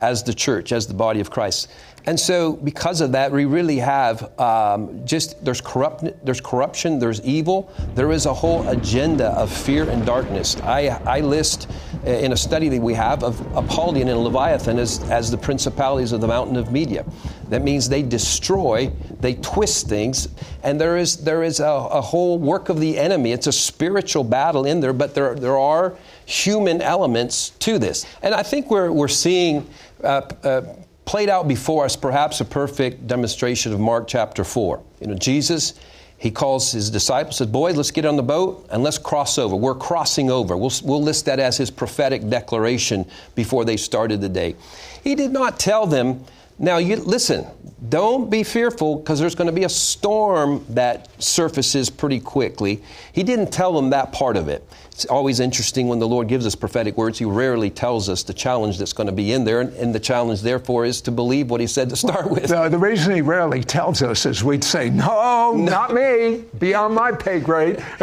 as 0.00 0.22
the 0.22 0.34
church, 0.34 0.72
as 0.72 0.86
the 0.86 0.94
body 0.94 1.20
of 1.20 1.30
Christ. 1.30 1.68
And 2.08 2.18
so, 2.18 2.54
because 2.54 3.02
of 3.02 3.12
that, 3.12 3.30
we 3.32 3.44
really 3.44 3.76
have 3.76 4.40
um, 4.40 5.04
just 5.04 5.44
there's 5.44 5.60
corrupt, 5.60 6.04
there's 6.24 6.40
corruption, 6.40 6.98
there's 6.98 7.20
evil, 7.20 7.70
there 7.94 8.12
is 8.12 8.24
a 8.24 8.32
whole 8.32 8.66
agenda 8.66 9.26
of 9.32 9.52
fear 9.52 9.90
and 9.90 10.06
darkness. 10.06 10.56
I, 10.62 10.86
I 11.04 11.20
list 11.20 11.70
uh, 12.06 12.08
in 12.08 12.32
a 12.32 12.36
study 12.36 12.70
that 12.70 12.80
we 12.80 12.94
have 12.94 13.22
of 13.22 13.38
Apollyon 13.54 14.08
and 14.08 14.20
Leviathan 14.20 14.78
as, 14.78 15.02
as 15.10 15.30
the 15.30 15.36
principalities 15.36 16.12
of 16.12 16.22
the 16.22 16.28
mountain 16.28 16.56
of 16.56 16.72
media. 16.72 17.04
That 17.50 17.60
means 17.60 17.90
they 17.90 18.00
destroy, 18.00 18.90
they 19.20 19.34
twist 19.34 19.86
things, 19.86 20.28
and 20.62 20.80
there 20.80 20.96
is 20.96 21.18
there 21.18 21.42
is 21.42 21.60
a, 21.60 21.66
a 21.66 22.00
whole 22.00 22.38
work 22.38 22.70
of 22.70 22.80
the 22.80 22.96
enemy. 22.96 23.32
It's 23.32 23.48
a 23.48 23.52
spiritual 23.52 24.24
battle 24.24 24.64
in 24.64 24.80
there, 24.80 24.94
but 24.94 25.14
there 25.14 25.34
there 25.34 25.58
are 25.58 25.94
human 26.24 26.80
elements 26.80 27.50
to 27.58 27.78
this, 27.78 28.06
and 28.22 28.34
I 28.34 28.44
think 28.44 28.70
we're 28.70 28.90
we're 28.90 29.08
seeing. 29.08 29.68
Uh, 30.02 30.22
uh, 30.42 30.62
played 31.08 31.30
out 31.30 31.48
before 31.48 31.86
us 31.86 31.96
perhaps 31.96 32.42
a 32.42 32.44
perfect 32.44 33.06
demonstration 33.06 33.72
of 33.72 33.80
Mark 33.80 34.06
chapter 34.06 34.44
4. 34.44 34.82
You 35.00 35.06
know, 35.06 35.14
Jesus, 35.14 35.72
he 36.18 36.30
calls 36.30 36.70
his 36.70 36.90
disciples, 36.90 37.38
says, 37.38 37.46
Boys, 37.46 37.76
let's 37.76 37.90
get 37.90 38.04
on 38.04 38.16
the 38.16 38.22
boat 38.22 38.66
and 38.70 38.82
let's 38.82 38.98
cross 38.98 39.38
over. 39.38 39.56
We're 39.56 39.74
crossing 39.74 40.30
over. 40.30 40.54
We'll, 40.54 40.70
we'll 40.84 41.02
list 41.02 41.24
that 41.24 41.40
as 41.40 41.56
his 41.56 41.70
prophetic 41.70 42.28
declaration 42.28 43.06
before 43.34 43.64
they 43.64 43.78
started 43.78 44.20
the 44.20 44.28
day. 44.28 44.54
He 45.02 45.14
did 45.14 45.32
not 45.32 45.58
tell 45.58 45.86
them, 45.86 46.22
now 46.58 46.76
you 46.76 46.96
listen, 46.96 47.46
don't 47.88 48.28
be 48.28 48.42
fearful 48.42 48.96
because 48.96 49.18
there's 49.18 49.34
going 49.34 49.46
to 49.46 49.52
be 49.52 49.64
a 49.64 49.70
storm 49.70 50.62
that 50.68 51.08
surfaces 51.22 51.88
pretty 51.88 52.20
quickly. 52.20 52.82
He 53.14 53.22
didn't 53.22 53.50
tell 53.50 53.72
them 53.72 53.88
that 53.90 54.12
part 54.12 54.36
of 54.36 54.48
it. 54.48 54.62
It's 54.98 55.06
always 55.06 55.38
interesting 55.38 55.86
when 55.86 56.00
the 56.00 56.08
Lord 56.08 56.26
gives 56.26 56.44
us 56.44 56.56
prophetic 56.56 56.96
words, 56.96 57.20
He 57.20 57.24
rarely 57.24 57.70
tells 57.70 58.08
us 58.08 58.24
the 58.24 58.34
challenge 58.34 58.78
that's 58.78 58.92
going 58.92 59.06
to 59.06 59.12
be 59.12 59.32
in 59.32 59.44
there. 59.44 59.60
And 59.60 59.94
the 59.94 60.00
challenge, 60.00 60.42
therefore, 60.42 60.86
is 60.86 61.00
to 61.02 61.12
believe 61.12 61.50
what 61.50 61.60
He 61.60 61.68
said 61.68 61.88
to 61.90 61.94
start 61.96 62.28
with. 62.28 62.48
The, 62.48 62.68
the 62.68 62.78
reason 62.78 63.14
He 63.14 63.20
rarely 63.20 63.62
tells 63.62 64.02
us 64.02 64.26
is 64.26 64.42
we'd 64.42 64.64
say, 64.64 64.90
No, 64.90 65.52
no. 65.54 65.64
not 65.64 65.94
me, 65.94 66.42
beyond 66.58 66.96
my 66.96 67.12
pay 67.12 67.38
grade. 67.38 67.76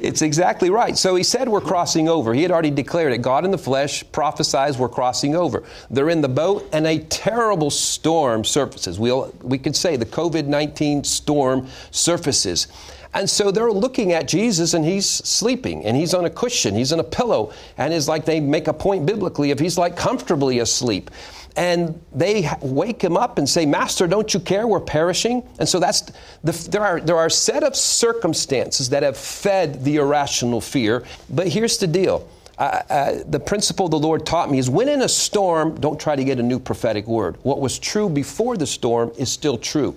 it's 0.00 0.22
exactly 0.22 0.70
right. 0.70 0.96
So 0.96 1.16
He 1.16 1.24
said 1.24 1.48
we're 1.48 1.60
crossing 1.60 2.08
over. 2.08 2.32
He 2.32 2.42
had 2.42 2.52
already 2.52 2.70
declared 2.70 3.12
it. 3.12 3.18
God 3.18 3.44
in 3.44 3.50
the 3.50 3.58
flesh 3.58 4.04
prophesies 4.12 4.78
we're 4.78 4.88
crossing 4.88 5.34
over. 5.34 5.64
They're 5.90 6.08
in 6.08 6.20
the 6.20 6.28
boat, 6.28 6.68
and 6.72 6.86
a 6.86 7.00
terrible 7.00 7.72
storm 7.72 8.44
surfaces. 8.44 8.96
We'll, 9.00 9.34
we 9.42 9.58
could 9.58 9.74
say 9.74 9.96
the 9.96 10.06
COVID 10.06 10.46
19 10.46 11.02
storm 11.02 11.66
surfaces. 11.90 12.68
And 13.14 13.28
so 13.28 13.50
they're 13.50 13.72
looking 13.72 14.12
at 14.12 14.28
Jesus 14.28 14.74
and 14.74 14.84
he's 14.84 15.08
sleeping 15.08 15.84
and 15.84 15.96
he's 15.96 16.14
on 16.14 16.24
a 16.24 16.30
cushion, 16.30 16.74
he's 16.74 16.92
on 16.92 17.00
a 17.00 17.04
pillow, 17.04 17.52
and 17.76 17.92
it's 17.92 18.08
like 18.08 18.24
they 18.24 18.40
make 18.40 18.68
a 18.68 18.72
point 18.72 19.06
biblically 19.06 19.50
if 19.50 19.58
he's 19.58 19.78
like 19.78 19.96
comfortably 19.96 20.58
asleep. 20.58 21.10
And 21.56 22.00
they 22.14 22.48
wake 22.60 23.02
him 23.02 23.16
up 23.16 23.38
and 23.38 23.48
say, 23.48 23.66
Master, 23.66 24.06
don't 24.06 24.32
you 24.32 24.38
care? 24.38 24.68
We're 24.68 24.78
perishing. 24.78 25.42
And 25.58 25.68
so 25.68 25.80
that's 25.80 26.02
the, 26.44 26.52
there 26.70 26.84
are 26.84 27.00
there 27.00 27.16
are 27.16 27.26
a 27.26 27.30
set 27.30 27.64
of 27.64 27.74
circumstances 27.74 28.90
that 28.90 29.02
have 29.02 29.16
fed 29.16 29.82
the 29.82 29.96
irrational 29.96 30.60
fear. 30.60 31.04
But 31.28 31.48
here's 31.48 31.78
the 31.78 31.88
deal. 31.88 32.28
Uh, 32.58 32.82
uh, 32.90 33.22
the 33.26 33.40
principle 33.40 33.88
the 33.88 33.98
Lord 33.98 34.26
taught 34.26 34.50
me 34.50 34.58
is 34.58 34.68
when 34.68 34.88
in 34.88 35.02
a 35.02 35.08
storm, 35.08 35.80
don't 35.80 35.98
try 35.98 36.16
to 36.16 36.24
get 36.24 36.38
a 36.38 36.42
new 36.42 36.58
prophetic 36.58 37.06
word. 37.06 37.36
What 37.42 37.60
was 37.60 37.78
true 37.78 38.08
before 38.08 38.56
the 38.56 38.66
storm 38.66 39.12
is 39.16 39.30
still 39.30 39.58
true. 39.58 39.96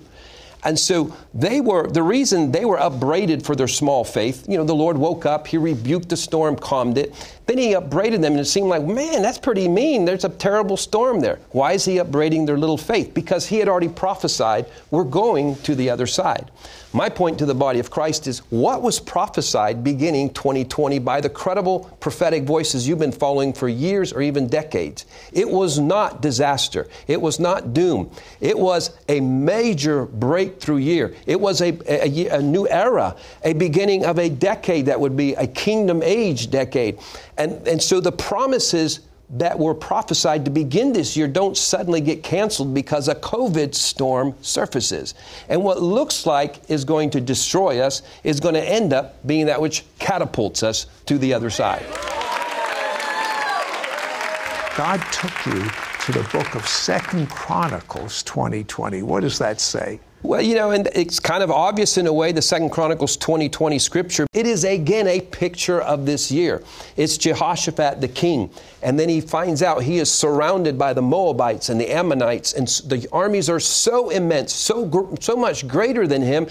And 0.64 0.78
so 0.78 1.14
they 1.34 1.60
were, 1.60 1.88
the 1.88 2.02
reason 2.02 2.52
they 2.52 2.64
were 2.64 2.78
upbraided 2.78 3.44
for 3.44 3.56
their 3.56 3.68
small 3.68 4.04
faith, 4.04 4.48
you 4.48 4.56
know, 4.56 4.64
the 4.64 4.74
Lord 4.74 4.96
woke 4.96 5.26
up, 5.26 5.46
He 5.46 5.58
rebuked 5.58 6.08
the 6.08 6.16
storm, 6.16 6.56
calmed 6.56 6.98
it. 6.98 7.14
Then 7.46 7.58
He 7.58 7.74
upbraided 7.74 8.22
them, 8.22 8.32
and 8.32 8.40
it 8.40 8.46
seemed 8.46 8.68
like, 8.68 8.84
man, 8.84 9.22
that's 9.22 9.38
pretty 9.38 9.68
mean. 9.68 10.04
There's 10.04 10.24
a 10.24 10.28
terrible 10.28 10.76
storm 10.76 11.20
there. 11.20 11.38
Why 11.50 11.72
is 11.72 11.84
He 11.84 11.98
upbraiding 11.98 12.46
their 12.46 12.58
little 12.58 12.78
faith? 12.78 13.14
Because 13.14 13.46
He 13.46 13.58
had 13.58 13.68
already 13.68 13.88
prophesied, 13.88 14.66
we're 14.90 15.04
going 15.04 15.56
to 15.56 15.74
the 15.74 15.90
other 15.90 16.06
side. 16.06 16.50
My 16.94 17.08
point 17.08 17.38
to 17.38 17.46
the 17.46 17.54
body 17.54 17.78
of 17.78 17.90
Christ 17.90 18.26
is 18.26 18.40
what 18.50 18.82
was 18.82 19.00
prophesied 19.00 19.82
beginning 19.82 20.34
2020 20.34 20.98
by 20.98 21.22
the 21.22 21.30
credible 21.30 21.90
prophetic 22.00 22.44
voices 22.44 22.86
you've 22.86 22.98
been 22.98 23.12
following 23.12 23.54
for 23.54 23.66
years 23.66 24.12
or 24.12 24.20
even 24.20 24.46
decades? 24.46 25.06
It 25.32 25.48
was 25.48 25.78
not 25.78 26.20
disaster. 26.20 26.88
It 27.06 27.18
was 27.18 27.40
not 27.40 27.72
doom. 27.72 28.10
It 28.40 28.58
was 28.58 28.98
a 29.08 29.20
major 29.20 30.04
breakthrough 30.04 30.76
year. 30.76 31.14
It 31.24 31.40
was 31.40 31.62
a, 31.62 31.72
a, 31.90 32.28
a 32.28 32.42
new 32.42 32.68
era, 32.68 33.16
a 33.42 33.54
beginning 33.54 34.04
of 34.04 34.18
a 34.18 34.28
decade 34.28 34.84
that 34.86 35.00
would 35.00 35.16
be 35.16 35.32
a 35.34 35.46
kingdom 35.46 36.02
age 36.02 36.50
decade. 36.50 36.98
And, 37.38 37.66
and 37.66 37.82
so 37.82 38.00
the 38.00 38.12
promises 38.12 39.00
that 39.32 39.58
were 39.58 39.74
prophesied 39.74 40.44
to 40.44 40.50
begin 40.50 40.92
this 40.92 41.16
year 41.16 41.26
don't 41.26 41.56
suddenly 41.56 42.02
get 42.02 42.22
canceled 42.22 42.74
because 42.74 43.08
a 43.08 43.14
COVID 43.14 43.74
storm 43.74 44.34
surfaces. 44.42 45.14
And 45.48 45.64
what 45.64 45.80
looks 45.80 46.26
like 46.26 46.68
is 46.70 46.84
going 46.84 47.10
to 47.10 47.20
destroy 47.20 47.80
us 47.80 48.02
is 48.24 48.40
going 48.40 48.54
to 48.54 48.62
end 48.62 48.92
up 48.92 49.26
being 49.26 49.46
that 49.46 49.60
which 49.60 49.84
catapults 49.98 50.62
us 50.62 50.86
to 51.06 51.16
the 51.16 51.32
other 51.32 51.48
side. 51.48 51.86
God 54.76 55.02
took 55.12 55.46
you 55.46 55.68
to 56.04 56.12
the 56.12 56.28
book 56.32 56.54
of 56.54 56.66
Second 56.66 57.30
Chronicles 57.30 58.22
2020. 58.24 59.02
What 59.02 59.20
does 59.20 59.38
that 59.38 59.60
say? 59.60 60.00
Well, 60.22 60.40
you 60.40 60.54
know, 60.54 60.70
and 60.70 60.88
it's 60.94 61.18
kind 61.18 61.42
of 61.42 61.50
obvious 61.50 61.98
in 61.98 62.06
a 62.06 62.12
way, 62.12 62.30
the 62.30 62.42
Second 62.42 62.70
Chronicles 62.70 63.16
2020 63.16 63.78
scripture. 63.80 64.26
It 64.32 64.46
is 64.46 64.62
again 64.62 65.08
a 65.08 65.20
picture 65.20 65.80
of 65.80 66.06
this 66.06 66.30
year. 66.30 66.62
It's 66.96 67.16
Jehoshaphat 67.18 68.00
the 68.00 68.06
king, 68.06 68.50
and 68.82 68.98
then 68.98 69.08
he 69.08 69.20
finds 69.20 69.62
out 69.62 69.82
he 69.82 69.98
is 69.98 70.12
surrounded 70.12 70.78
by 70.78 70.92
the 70.92 71.02
Moabites 71.02 71.70
and 71.70 71.80
the 71.80 71.90
Ammonites, 71.90 72.52
and 72.52 72.68
the 72.88 73.08
armies 73.10 73.50
are 73.50 73.58
so 73.58 74.10
immense, 74.10 74.52
so 74.52 75.16
so 75.20 75.34
much 75.34 75.66
greater 75.66 76.06
than 76.06 76.22
him. 76.22 76.46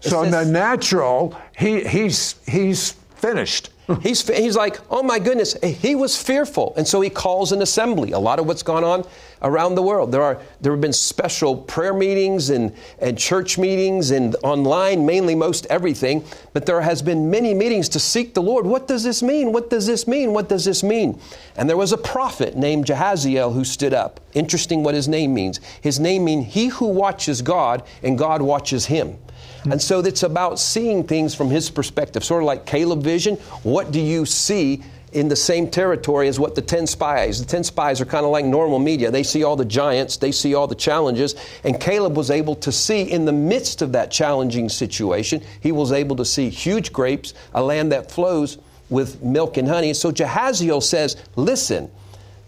So 0.00 0.22
in 0.22 0.30
the 0.30 0.44
natural, 0.44 1.36
he, 1.58 1.84
he's 1.84 2.36
he's 2.48 2.94
finished. 3.20 3.70
he's, 4.02 4.26
he's 4.28 4.56
like, 4.56 4.78
oh 4.90 5.02
my 5.02 5.18
goodness, 5.18 5.56
eh, 5.62 5.68
he 5.68 5.94
was 5.94 6.20
fearful. 6.20 6.74
And 6.76 6.86
so 6.86 7.00
he 7.00 7.10
calls 7.10 7.52
an 7.52 7.62
assembly. 7.62 8.12
A 8.12 8.18
lot 8.18 8.38
of 8.38 8.46
what's 8.46 8.62
gone 8.62 8.84
on 8.84 9.06
around 9.42 9.74
the 9.74 9.82
world. 9.82 10.12
There, 10.12 10.22
are, 10.22 10.40
there 10.60 10.72
have 10.72 10.80
been 10.80 10.92
special 10.92 11.56
prayer 11.56 11.94
meetings 11.94 12.50
and, 12.50 12.74
and 12.98 13.18
church 13.18 13.58
meetings 13.58 14.10
and 14.10 14.36
online, 14.42 15.06
mainly 15.06 15.34
most 15.34 15.66
everything. 15.66 16.24
But 16.52 16.66
there 16.66 16.80
has 16.80 17.02
been 17.02 17.30
many 17.30 17.54
meetings 17.54 17.88
to 17.90 18.00
seek 18.00 18.34
the 18.34 18.42
Lord. 18.42 18.66
What 18.66 18.86
does 18.86 19.02
this 19.02 19.22
mean? 19.22 19.52
What 19.52 19.70
does 19.70 19.86
this 19.86 20.06
mean? 20.06 20.32
What 20.32 20.48
does 20.48 20.64
this 20.64 20.82
mean? 20.82 21.20
And 21.56 21.68
there 21.68 21.76
was 21.76 21.92
a 21.92 21.98
prophet 21.98 22.56
named 22.56 22.86
Jahaziel 22.86 23.52
who 23.52 23.64
stood 23.64 23.94
up. 23.94 24.20
Interesting 24.34 24.82
what 24.82 24.94
his 24.94 25.08
name 25.08 25.34
means. 25.34 25.60
His 25.80 25.98
name 25.98 26.24
means 26.24 26.52
he 26.52 26.68
who 26.68 26.86
watches 26.86 27.42
God 27.42 27.82
and 28.02 28.16
God 28.16 28.42
watches 28.42 28.86
him. 28.86 29.18
And 29.64 29.80
so 29.80 30.00
it's 30.00 30.22
about 30.22 30.58
seeing 30.58 31.04
things 31.04 31.34
from 31.34 31.50
his 31.50 31.70
perspective, 31.70 32.24
sort 32.24 32.42
of 32.42 32.46
like 32.46 32.66
Caleb 32.66 33.02
vision. 33.02 33.36
What 33.62 33.90
do 33.92 34.00
you 34.00 34.24
see 34.24 34.82
in 35.12 35.28
the 35.28 35.36
same 35.36 35.68
territory 35.68 36.28
as 36.28 36.38
what 36.38 36.54
the 36.54 36.62
10 36.62 36.86
spies. 36.86 37.40
The 37.40 37.46
10 37.46 37.64
spies 37.64 38.00
are 38.00 38.04
kind 38.04 38.24
of 38.24 38.30
like 38.30 38.44
normal 38.44 38.78
media. 38.78 39.10
They 39.10 39.22
see 39.22 39.42
all 39.42 39.56
the 39.56 39.64
giants, 39.64 40.16
they 40.16 40.32
see 40.32 40.54
all 40.54 40.66
the 40.66 40.74
challenges, 40.74 41.34
and 41.64 41.80
Caleb 41.80 42.16
was 42.16 42.30
able 42.30 42.54
to 42.56 42.70
see 42.70 43.02
in 43.02 43.24
the 43.24 43.32
midst 43.32 43.82
of 43.82 43.92
that 43.92 44.10
challenging 44.10 44.68
situation, 44.68 45.42
he 45.60 45.72
was 45.72 45.92
able 45.92 46.16
to 46.16 46.24
see 46.24 46.48
huge 46.48 46.92
grapes, 46.92 47.34
a 47.54 47.62
land 47.62 47.90
that 47.92 48.10
flows 48.10 48.58
with 48.88 49.22
milk 49.22 49.56
and 49.56 49.68
honey. 49.68 49.94
So 49.94 50.12
Jahaziel 50.12 50.82
says, 50.82 51.16
Listen, 51.36 51.90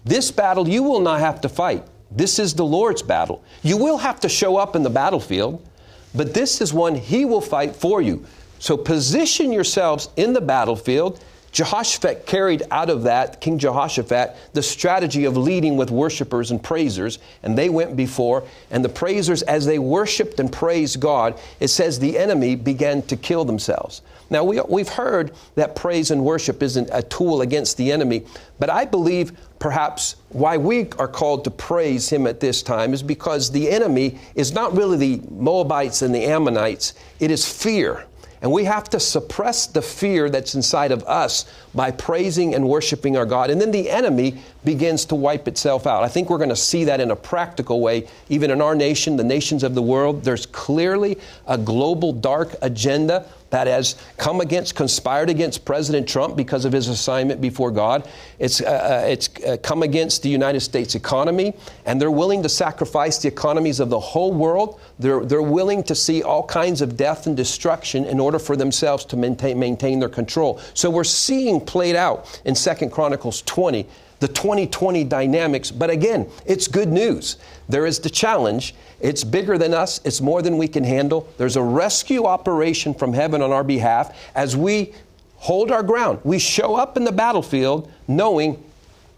this 0.05 0.31
battle 0.31 0.69
you 0.69 0.83
will 0.83 1.01
not 1.01 1.21
have 1.21 1.41
to 1.43 1.49
fight. 1.49 1.85
This 2.11 2.39
is 2.39 2.55
the 2.55 2.65
Lord's 2.65 3.03
battle. 3.03 3.43
You 3.63 3.77
will 3.77 3.97
have 3.97 4.21
to 4.21 4.29
show 4.29 4.57
up 4.57 4.77
in 4.77 4.83
the 4.83 4.91
battlefield 4.91 5.67
but 6.15 6.35
this 6.35 6.61
is 6.61 6.73
one 6.73 6.95
he 6.95 7.25
will 7.25 7.41
fight 7.41 7.75
for 7.75 8.01
you. 8.01 8.25
So 8.59 8.77
position 8.77 9.53
yourselves 9.53 10.09
in 10.17 10.33
the 10.33 10.41
battlefield. 10.41 11.23
Jehoshaphat 11.51 12.25
carried 12.25 12.63
out 12.71 12.89
of 12.89 13.03
that, 13.03 13.41
King 13.43 13.59
Jehoshaphat, 13.59 14.35
the 14.55 14.63
strategy 14.63 15.27
of 15.27 15.37
leading 15.37 15.77
with 15.77 15.91
worshipers 15.91 16.51
and 16.51 16.63
praisers, 16.63 17.19
and 17.43 17.59
they 17.59 17.69
went 17.69 17.95
before. 17.95 18.45
And 18.71 18.83
the 18.83 18.89
praisers, 18.89 19.43
as 19.43 19.67
they 19.67 19.79
worshiped 19.79 20.41
and 20.41 20.51
praised 20.51 20.99
God, 20.99 21.39
it 21.61 21.69
says 21.69 21.99
the 21.99 22.17
enemy 22.17 22.55
began 22.55 23.03
to 23.03 23.17
kill 23.17 23.45
themselves. 23.45 24.01
Now, 24.31 24.45
we, 24.45 24.63
we've 24.63 24.89
heard 24.89 25.33
that 25.57 25.77
praise 25.77 26.11
and 26.11 26.25
worship 26.25 26.63
isn't 26.63 26.89
a 26.91 27.03
tool 27.03 27.43
against 27.43 27.77
the 27.77 27.93
enemy, 27.93 28.23
but 28.59 28.71
I 28.71 28.87
believe 28.87 29.33
perhaps 29.63 30.17
why 30.31 30.57
we 30.57 30.91
are 30.99 31.07
called 31.07 31.45
to 31.45 31.51
praise 31.51 32.09
him 32.09 32.27
at 32.27 32.41
this 32.41 32.65
time 32.65 32.93
is 32.93 33.01
because 33.01 33.53
the 33.53 33.71
enemy 33.71 34.19
is 34.35 34.51
not 34.51 34.77
really 34.77 34.97
the 34.97 35.29
Moabites 35.31 36.03
and 36.03 36.13
the 36.13 36.25
Ammonites, 36.25 36.95
it 37.21 37.31
is 37.31 37.47
fear. 37.47 38.05
And 38.41 38.51
we 38.51 38.65
have 38.65 38.91
to 38.91 38.99
suppress 38.99 39.69
the 39.69 39.81
fear 39.81 40.29
that's 40.29 40.57
inside 40.57 40.91
of 40.91 41.05
us 41.05 41.45
by 41.77 41.93
praising 41.93 42.57
and 42.57 42.69
worshiping 42.69 43.17
our 43.17 43.25
God. 43.25 43.51
And 43.51 43.61
then 43.61 43.71
the 43.71 43.89
enemy 43.89 44.43
begins 44.65 45.05
to 45.07 45.15
wipe 45.15 45.47
itself 45.47 45.87
out. 45.87 46.03
I 46.03 46.09
think 46.09 46.29
we're 46.29 46.39
going 46.39 46.49
to 46.49 46.57
see 46.57 46.83
that 46.87 47.01
in 47.01 47.13
a 47.13 47.17
practical 47.17 47.81
way, 47.81 48.09
even 48.29 48.51
in 48.51 48.61
our 48.61 48.75
nation, 48.75 49.17
the 49.17 49.23
nations 49.23 49.63
of 49.63 49.77
the 49.77 49.83
world. 49.83 50.25
There's 50.25 50.45
clearly 50.45 51.19
a 51.47 51.57
global 51.57 52.13
dark 52.13 52.57
agenda 52.63 53.29
that 53.53 53.67
has 53.67 53.97
come 54.17 54.41
against, 54.41 54.75
conspired 54.75 55.29
against 55.29 55.67
President 55.67 56.09
Trump 56.09 56.37
because 56.37 56.65
of 56.65 56.73
his 56.73 56.89
assignment 56.89 57.39
before 57.39 57.71
God. 57.71 58.09
It's, 58.39 58.63
uh, 58.63 58.65
uh, 58.65 59.07
it's 59.07 59.29
uh, 59.47 59.59
come 59.63 59.83
against 59.83 60.23
the 60.23 60.31
United 60.31 60.61
States 60.61 60.95
economy, 60.95 61.53
and 61.85 62.01
they're 62.01 62.11
willing 62.11 62.43
to 62.45 62.49
sacrifice 62.49 63.19
the 63.19 63.29
economies 63.29 63.79
of 63.79 63.91
the 63.91 64.01
whole 64.01 64.33
world. 64.33 64.81
They're, 64.99 65.23
they're 65.27 65.43
willing 65.43 65.83
to 65.85 65.95
see 65.95 66.23
all 66.23 66.47
kinds 66.47 66.81
of 66.81 66.97
death 66.97 67.27
and 67.27 67.37
destruction 67.37 68.07
in 68.07 68.19
order 68.19 68.39
for 68.39 68.57
themselves 68.57 69.05
to 69.05 69.19
maintain, 69.19 69.59
maintain 69.59 70.01
their 70.01 70.09
control. 70.09 70.59
So 70.73 70.89
we're 70.89 71.05
seeing 71.05 71.61
played 71.61 71.95
out 71.95 72.41
in 72.47 72.55
Second 72.55 72.91
Chronicles 72.91 73.43
20 73.43 73.87
the 74.23 74.29
2020 74.29 75.03
dynamics. 75.03 75.73
But 75.73 75.91
again, 75.91 76.31
it's 76.47 76.69
good 76.69 76.89
news. 76.89 77.39
There 77.69 77.87
is 77.87 77.99
the 77.99 78.09
challenge. 78.09 78.73
It's 79.03 79.25
bigger 79.25 79.59
than 79.59 79.75
us, 79.75 80.01
it's 80.05 80.21
more 80.21 80.43
than 80.43 80.57
we 80.57 80.69
can 80.69 80.85
handle. 80.85 81.29
There's 81.37 81.57
a 81.57 81.63
rescue 81.63 82.25
operation 82.25 82.95
from 82.95 83.13
heaven 83.13 83.43
on 83.43 83.51
our 83.51 83.65
behalf 83.65 84.17
as 84.37 84.57
we 84.57 84.95
hold 85.37 85.73
our 85.73 85.83
ground. 85.83 86.21
We 86.23 86.39
show 86.39 86.77
up 86.77 86.97
in 86.97 87.03
the 87.03 87.11
battlefield 87.11 87.91
knowing 88.07 88.63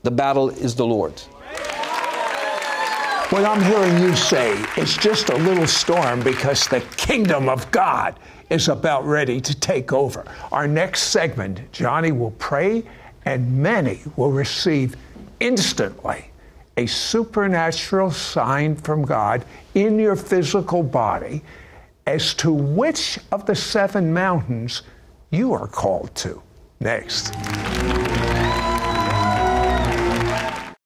the 0.03 0.11
battle 0.11 0.49
is 0.49 0.75
the 0.75 0.87
Lord's. 0.87 1.27
What 3.29 3.45
I'm 3.45 3.63
hearing 3.63 4.03
you 4.03 4.17
say 4.17 4.53
is 4.79 4.97
just 4.97 5.29
a 5.29 5.37
little 5.37 5.67
storm 5.67 6.23
because 6.23 6.67
the 6.67 6.81
kingdom 6.97 7.51
of 7.51 7.71
God 7.71 8.19
is 8.49 8.69
about 8.69 9.05
ready 9.05 9.39
to 9.41 9.55
take 9.59 9.93
over. 9.93 10.25
Our 10.51 10.67
next 10.67 11.05
segment, 11.05 11.61
Johnny 11.73 12.13
will 12.13 12.31
pray 12.33 12.85
and 13.27 13.63
many 13.63 14.01
will 14.17 14.31
receive 14.31 14.97
instantly 15.41 16.31
a 16.77 16.87
supernatural 16.87 18.11
sign 18.11 18.77
from 18.77 19.03
God 19.03 19.45
in 19.75 19.99
your 19.99 20.17
physical 20.17 20.83
body 20.83 21.43
as 22.07 22.35
to 22.35 22.53
which 22.53 23.19
of 23.33 23.47
the 23.47 23.55
seven 23.55 24.13
mountains 24.13 24.83
you 25.31 25.53
are 25.53 25.69
called 25.69 26.15
to. 26.17 26.43
Next. 26.81 27.33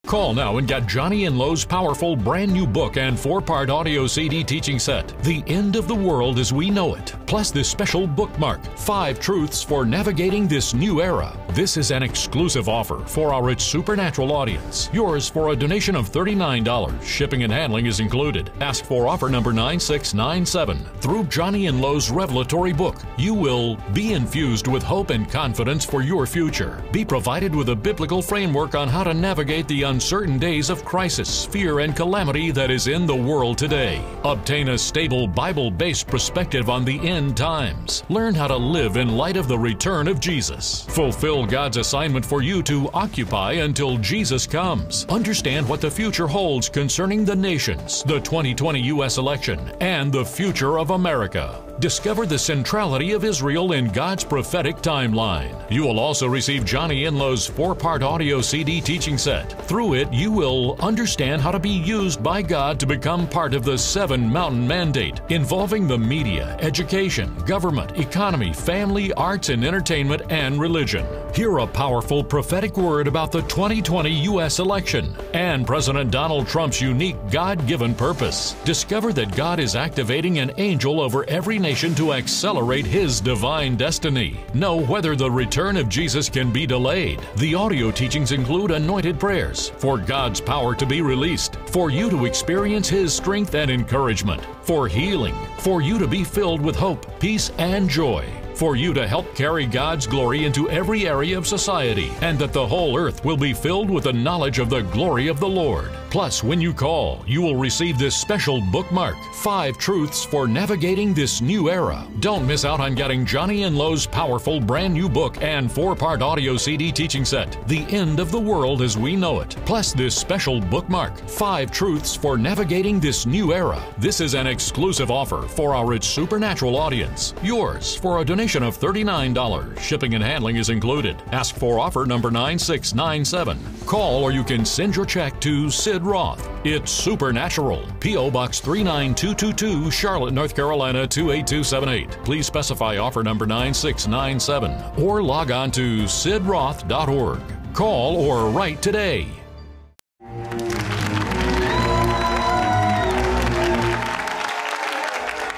Call 0.08 0.32
now 0.32 0.56
and 0.56 0.66
get 0.66 0.86
Johnny 0.86 1.26
Enlow's 1.26 1.66
powerful 1.66 2.16
brand 2.16 2.50
new 2.50 2.66
book 2.66 2.96
and 2.96 3.20
four 3.20 3.42
part 3.42 3.68
audio 3.68 4.06
CD 4.06 4.42
teaching 4.42 4.78
set, 4.78 5.06
The 5.22 5.44
End 5.46 5.76
of 5.76 5.86
the 5.86 5.94
World 5.94 6.38
as 6.38 6.50
We 6.50 6.70
Know 6.70 6.94
It, 6.94 7.14
plus 7.26 7.50
this 7.50 7.68
special 7.68 8.06
bookmark, 8.06 8.64
Five 8.78 9.20
Truths 9.20 9.62
for 9.62 9.84
Navigating 9.84 10.48
This 10.48 10.72
New 10.72 11.02
Era. 11.02 11.38
This 11.50 11.76
is 11.76 11.90
an 11.90 12.02
exclusive 12.02 12.70
offer 12.70 13.00
for 13.04 13.34
our 13.34 13.50
It's 13.50 13.64
Supernatural 13.64 14.32
audience. 14.32 14.88
Yours 14.94 15.28
for 15.28 15.50
a 15.50 15.56
donation 15.56 15.94
of 15.94 16.10
$39. 16.10 17.02
Shipping 17.02 17.42
and 17.42 17.52
handling 17.52 17.84
is 17.84 18.00
included. 18.00 18.50
Ask 18.60 18.86
for 18.86 19.08
offer 19.08 19.28
number 19.28 19.52
9697. 19.52 20.78
Through 21.00 21.24
Johnny 21.24 21.66
Enlow's 21.66 22.10
revelatory 22.10 22.72
book, 22.72 22.96
you 23.18 23.34
will 23.34 23.76
be 23.92 24.14
infused 24.14 24.68
with 24.68 24.82
hope 24.82 25.10
and 25.10 25.28
confidence 25.30 25.84
for 25.84 26.00
your 26.00 26.26
future. 26.26 26.82
Be 26.92 27.04
provided 27.04 27.54
with 27.54 27.68
a 27.68 27.76
biblical 27.76 28.22
framework 28.22 28.74
on 28.74 28.88
how 28.88 29.04
to 29.04 29.12
navigate 29.12 29.68
the 29.68 29.84
uncertain 29.98 30.38
days 30.38 30.70
of 30.70 30.84
crisis, 30.84 31.44
fear, 31.44 31.80
and 31.80 31.96
calamity 31.96 32.52
that 32.52 32.70
is 32.70 32.86
in 32.86 33.04
the 33.04 33.12
world 33.12 33.58
today. 33.58 34.00
Obtain 34.22 34.68
a 34.68 34.78
stable 34.78 35.26
Bible 35.26 35.72
based 35.72 36.06
perspective 36.06 36.70
on 36.70 36.84
the 36.84 37.00
end 37.00 37.36
times. 37.36 38.04
Learn 38.08 38.32
how 38.32 38.46
to 38.46 38.56
live 38.56 38.96
in 38.96 39.16
light 39.16 39.36
of 39.36 39.48
the 39.48 39.58
return 39.58 40.06
of 40.06 40.20
Jesus. 40.20 40.84
Fulfill 40.84 41.44
God's 41.44 41.78
assignment 41.78 42.24
for 42.24 42.42
you 42.42 42.62
to 42.62 42.88
occupy 42.94 43.54
until 43.54 43.98
Jesus 43.98 44.46
comes. 44.46 45.04
Understand 45.06 45.68
what 45.68 45.80
the 45.80 45.90
future 45.90 46.28
holds 46.28 46.68
concerning 46.68 47.24
the 47.24 47.34
nations, 47.34 48.04
the 48.04 48.20
2020 48.20 48.80
U.S. 48.94 49.18
election, 49.18 49.58
and 49.80 50.12
the 50.12 50.24
future 50.24 50.78
of 50.78 50.90
America. 50.90 51.67
Discover 51.80 52.26
the 52.26 52.38
centrality 52.40 53.12
of 53.12 53.22
Israel 53.22 53.70
in 53.70 53.86
God's 53.92 54.24
prophetic 54.24 54.78
timeline. 54.78 55.54
You 55.70 55.84
will 55.84 56.00
also 56.00 56.26
receive 56.26 56.64
Johnny 56.64 57.04
Enlow's 57.04 57.46
four 57.46 57.72
part 57.72 58.02
audio 58.02 58.40
CD 58.40 58.80
teaching 58.80 59.16
set. 59.16 59.64
Through 59.68 59.94
it, 59.94 60.12
you 60.12 60.32
will 60.32 60.76
understand 60.80 61.40
how 61.40 61.52
to 61.52 61.60
be 61.60 61.70
used 61.70 62.20
by 62.20 62.42
God 62.42 62.80
to 62.80 62.86
become 62.86 63.28
part 63.28 63.54
of 63.54 63.64
the 63.64 63.78
Seven 63.78 64.28
Mountain 64.28 64.66
Mandate, 64.66 65.20
involving 65.28 65.86
the 65.86 65.96
media, 65.96 66.56
education, 66.58 67.32
government, 67.46 67.96
economy, 67.96 68.52
family, 68.52 69.12
arts 69.12 69.48
and 69.48 69.64
entertainment, 69.64 70.22
and 70.30 70.60
religion. 70.60 71.06
Hear 71.32 71.58
a 71.58 71.66
powerful 71.68 72.24
prophetic 72.24 72.76
word 72.76 73.06
about 73.06 73.30
the 73.30 73.42
2020 73.42 74.10
U.S. 74.10 74.58
election 74.58 75.14
and 75.32 75.64
President 75.64 76.10
Donald 76.10 76.48
Trump's 76.48 76.80
unique 76.80 77.16
God 77.30 77.64
given 77.68 77.94
purpose. 77.94 78.54
Discover 78.64 79.12
that 79.12 79.36
God 79.36 79.60
is 79.60 79.76
activating 79.76 80.40
an 80.40 80.50
angel 80.56 81.00
over 81.00 81.24
every 81.28 81.60
nation 81.60 81.67
to 81.68 82.14
accelerate 82.14 82.86
his 82.86 83.20
divine 83.20 83.76
destiny. 83.76 84.40
Know 84.54 84.76
whether 84.76 85.14
the 85.14 85.30
return 85.30 85.76
of 85.76 85.90
Jesus 85.90 86.30
can 86.30 86.50
be 86.50 86.66
delayed. 86.66 87.20
The 87.36 87.54
audio 87.54 87.90
teachings 87.90 88.32
include 88.32 88.70
anointed 88.70 89.20
prayers 89.20 89.68
for 89.68 89.98
God's 89.98 90.40
power 90.40 90.74
to 90.74 90.86
be 90.86 91.02
released, 91.02 91.56
for 91.66 91.90
you 91.90 92.08
to 92.08 92.24
experience 92.24 92.88
his 92.88 93.12
strength 93.12 93.54
and 93.54 93.70
encouragement, 93.70 94.42
for 94.62 94.88
healing, 94.88 95.34
for 95.58 95.82
you 95.82 95.98
to 95.98 96.06
be 96.06 96.24
filled 96.24 96.62
with 96.62 96.74
hope, 96.74 97.20
peace, 97.20 97.50
and 97.58 97.88
joy 97.88 98.24
for 98.54 98.74
you 98.74 98.92
to 98.92 99.06
help 99.06 99.36
carry 99.36 99.66
God's 99.66 100.04
glory 100.04 100.44
into 100.44 100.68
every 100.68 101.06
area 101.06 101.38
of 101.38 101.46
society, 101.46 102.10
and 102.22 102.36
that 102.40 102.52
the 102.52 102.66
whole 102.66 102.98
earth 102.98 103.24
will 103.24 103.36
be 103.36 103.52
filled 103.54 103.88
with 103.88 104.02
the 104.02 104.12
knowledge 104.12 104.58
of 104.58 104.68
the 104.68 104.80
glory 104.80 105.28
of 105.28 105.38
the 105.38 105.48
Lord. 105.48 105.92
Plus, 106.10 106.42
when 106.42 106.58
you 106.58 106.72
call, 106.72 107.22
you 107.26 107.42
will 107.42 107.56
receive 107.56 107.98
this 107.98 108.16
special 108.16 108.62
bookmark 108.62 109.14
Five 109.34 109.76
Truths 109.76 110.24
for 110.24 110.48
Navigating 110.48 111.12
This 111.12 111.42
New 111.42 111.70
Era. 111.70 112.06
Don't 112.20 112.46
miss 112.46 112.64
out 112.64 112.80
on 112.80 112.94
getting 112.94 113.26
Johnny 113.26 113.64
Enlow's 113.64 114.06
powerful 114.06 114.58
brand 114.58 114.94
new 114.94 115.06
book 115.08 115.42
and 115.42 115.70
four 115.70 115.94
part 115.94 116.22
audio 116.22 116.56
CD 116.56 116.90
teaching 116.90 117.26
set, 117.26 117.58
The 117.68 117.84
End 117.94 118.20
of 118.20 118.30
the 118.30 118.40
World 118.40 118.80
as 118.80 118.96
We 118.96 119.16
Know 119.16 119.40
It. 119.40 119.54
Plus, 119.66 119.92
this 119.92 120.16
special 120.16 120.62
bookmark 120.62 121.18
Five 121.28 121.70
Truths 121.70 122.14
for 122.14 122.38
Navigating 122.38 123.00
This 123.00 123.26
New 123.26 123.52
Era. 123.52 123.82
This 123.98 124.22
is 124.22 124.34
an 124.34 124.46
exclusive 124.46 125.10
offer 125.10 125.42
for 125.42 125.74
our 125.74 125.92
It's 125.92 126.06
Supernatural 126.06 126.76
audience. 126.76 127.34
Yours 127.42 127.96
for 127.96 128.20
a 128.20 128.24
donation 128.24 128.62
of 128.62 128.78
$39. 128.78 129.78
Shipping 129.78 130.14
and 130.14 130.24
handling 130.24 130.56
is 130.56 130.70
included. 130.70 131.22
Ask 131.32 131.54
for 131.54 131.78
offer 131.78 132.06
number 132.06 132.30
9697. 132.30 133.58
Call 133.86 134.22
or 134.22 134.32
you 134.32 134.42
can 134.42 134.64
send 134.64 134.96
your 134.96 135.04
check 135.04 135.38
to 135.40 135.70
Sid 135.70 135.97
Roth. 136.02 136.48
It's 136.64 136.90
Supernatural. 136.90 137.86
P.O. 138.00 138.30
Box 138.30 138.60
39222, 138.60 139.90
Charlotte, 139.90 140.34
North 140.34 140.54
Carolina 140.54 141.06
28278. 141.06 142.24
Please 142.24 142.46
specify 142.46 142.98
offer 142.98 143.22
number 143.22 143.46
9697 143.46 145.02
or 145.02 145.22
log 145.22 145.50
on 145.50 145.70
to 145.72 146.04
sidroth.org. 146.04 147.40
Call 147.74 148.16
or 148.16 148.50
write 148.50 148.82
today. 148.82 149.26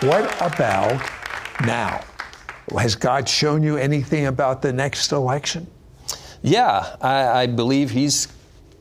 What 0.03 0.35
about 0.41 0.99
now? 1.67 2.01
Has 2.79 2.95
God 2.95 3.29
shown 3.29 3.63
you 3.63 3.77
anything 3.77 4.27
about 4.27 4.63
the 4.63 4.73
next 4.73 5.13
election? 5.13 5.67
Yeah, 6.43 6.97
I, 7.03 7.43
I 7.43 7.47
believe 7.47 7.91
he's 7.91 8.29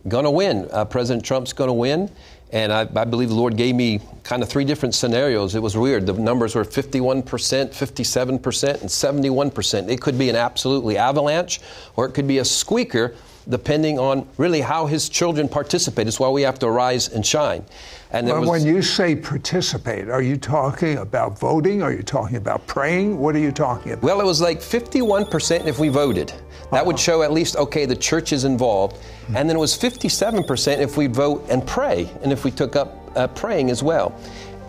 going 0.08 0.26
to 0.26 0.32
win. 0.32 0.68
Uh, 0.72 0.86
President 0.86 1.26
Trump's 1.26 1.54
going 1.54 1.68
to 1.70 1.74
win. 1.74 2.12
And 2.52 2.74
I, 2.74 2.82
I, 2.82 3.06
believe 3.06 3.30
the 3.30 3.36
Lord 3.36 3.58
gave 3.58 3.76
me 3.76 4.02
kind 4.24 4.42
of 4.42 4.50
three 4.50 4.66
different 4.66 4.96
scenarios. 4.96 5.54
It 5.54 5.62
was 5.62 5.78
weird. 5.78 6.08
The 6.08 6.14
numbers 6.14 6.56
were 6.56 6.64
51%, 6.64 7.24
57%, 7.24 8.82
and 8.82 8.90
71%. 8.90 9.90
It 9.90 10.02
could 10.02 10.18
be 10.18 10.30
an 10.30 10.36
absolutely 10.36 10.98
avalanche, 10.98 11.62
or 11.96 12.08
it 12.08 12.14
could 12.14 12.28
be 12.28 12.40
a 12.40 12.46
squeaker 12.46 13.14
depending 13.48 13.98
on 14.00 14.28
really 14.38 14.62
how 14.62 14.86
his 14.86 15.10
children 15.10 15.48
participate. 15.48 16.08
It's 16.08 16.20
why 16.20 16.30
we 16.30 16.42
have 16.44 16.60
to 16.60 16.68
arise 16.68 17.10
and 17.10 17.26
shine. 17.26 17.66
And 18.12 18.28
well, 18.28 18.40
was, 18.40 18.50
when 18.50 18.66
you 18.66 18.82
say 18.82 19.16
participate, 19.16 20.10
are 20.10 20.22
you 20.22 20.36
talking 20.36 20.98
about 20.98 21.38
voting? 21.38 21.84
Are 21.84 21.94
you 21.94 22.02
talking 22.02 22.38
about 22.38 22.66
praying? 22.66 23.20
What 23.20 23.36
are 23.36 23.40
you 23.40 23.52
talking 23.52 23.92
about? 23.92 24.04
Well, 24.04 24.20
it 24.20 24.26
was 24.26 24.42
like 24.42 24.60
51% 24.60 25.68
if 25.68 25.78
we 25.78 25.90
voted. 25.90 26.30
That 26.30 26.38
uh-huh. 26.72 26.84
would 26.86 27.00
show 27.00 27.22
at 27.22 27.32
least, 27.32 27.56
okay, 27.56 27.86
the 27.86 27.96
church 27.96 28.34
is 28.34 28.46
involved. 28.46 28.96
Mm-hmm. 28.96 29.38
And 29.38 29.48
then 29.48 29.56
it 29.56 29.60
was 29.60 29.78
57% 29.78 30.80
if 30.80 30.98
we 30.98 31.06
vote 31.06 31.46
and 31.50 31.66
pray, 31.68 32.10
and 32.24 32.32
if 32.32 32.44
we 32.44 32.50
took 32.50 32.76
up 32.76 33.12
uh, 33.16 33.28
praying 33.28 33.70
as 33.70 33.84
well. 33.84 34.20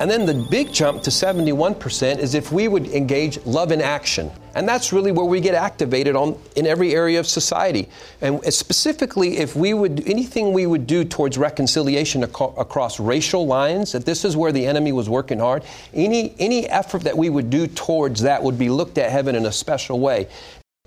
And 0.00 0.10
then 0.10 0.24
the 0.24 0.32
big 0.32 0.72
jump 0.72 1.02
to 1.02 1.10
71% 1.10 2.18
is 2.18 2.34
if 2.34 2.50
we 2.50 2.68
would 2.68 2.86
engage 2.86 3.38
love 3.44 3.70
in 3.70 3.82
action. 3.82 4.30
And 4.54 4.66
that's 4.66 4.94
really 4.94 5.12
where 5.12 5.26
we 5.26 5.40
get 5.40 5.54
activated 5.54 6.16
on 6.16 6.38
in 6.56 6.66
every 6.66 6.94
area 6.94 7.20
of 7.20 7.26
society. 7.26 7.86
And 8.22 8.42
uh, 8.42 8.50
specifically 8.50 9.36
if 9.36 9.54
we 9.54 9.74
would 9.74 10.08
anything 10.08 10.54
we 10.54 10.66
would 10.66 10.86
do 10.86 11.04
towards 11.04 11.36
reconciliation 11.36 12.24
ac- 12.24 12.54
across 12.56 12.98
racial 12.98 13.46
lines, 13.46 13.92
that 13.92 14.06
this 14.06 14.24
is 14.24 14.38
where 14.38 14.52
the 14.52 14.66
enemy 14.66 14.92
was 14.92 15.10
working 15.10 15.38
hard, 15.38 15.64
any 15.92 16.34
any 16.38 16.66
effort 16.66 17.02
that 17.02 17.16
we 17.16 17.28
would 17.28 17.50
do 17.50 17.66
towards 17.66 18.22
that 18.22 18.42
would 18.42 18.58
be 18.58 18.70
looked 18.70 18.96
at 18.96 19.10
heaven 19.12 19.34
in 19.34 19.44
a 19.44 19.52
special 19.52 20.00
way. 20.00 20.28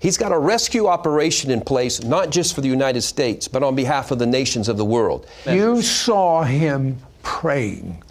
He's 0.01 0.17
got 0.17 0.31
a 0.31 0.39
rescue 0.39 0.87
operation 0.87 1.51
in 1.51 1.61
place, 1.61 2.03
not 2.03 2.31
just 2.31 2.55
for 2.55 2.61
the 2.61 2.67
United 2.67 3.03
States, 3.03 3.47
but 3.47 3.61
on 3.61 3.75
behalf 3.75 4.09
of 4.09 4.17
the 4.17 4.25
nations 4.25 4.67
of 4.67 4.75
the 4.75 4.83
world. 4.83 5.27
You 5.47 5.81
saw 5.83 6.43
him 6.43 6.97
praying 7.21 8.02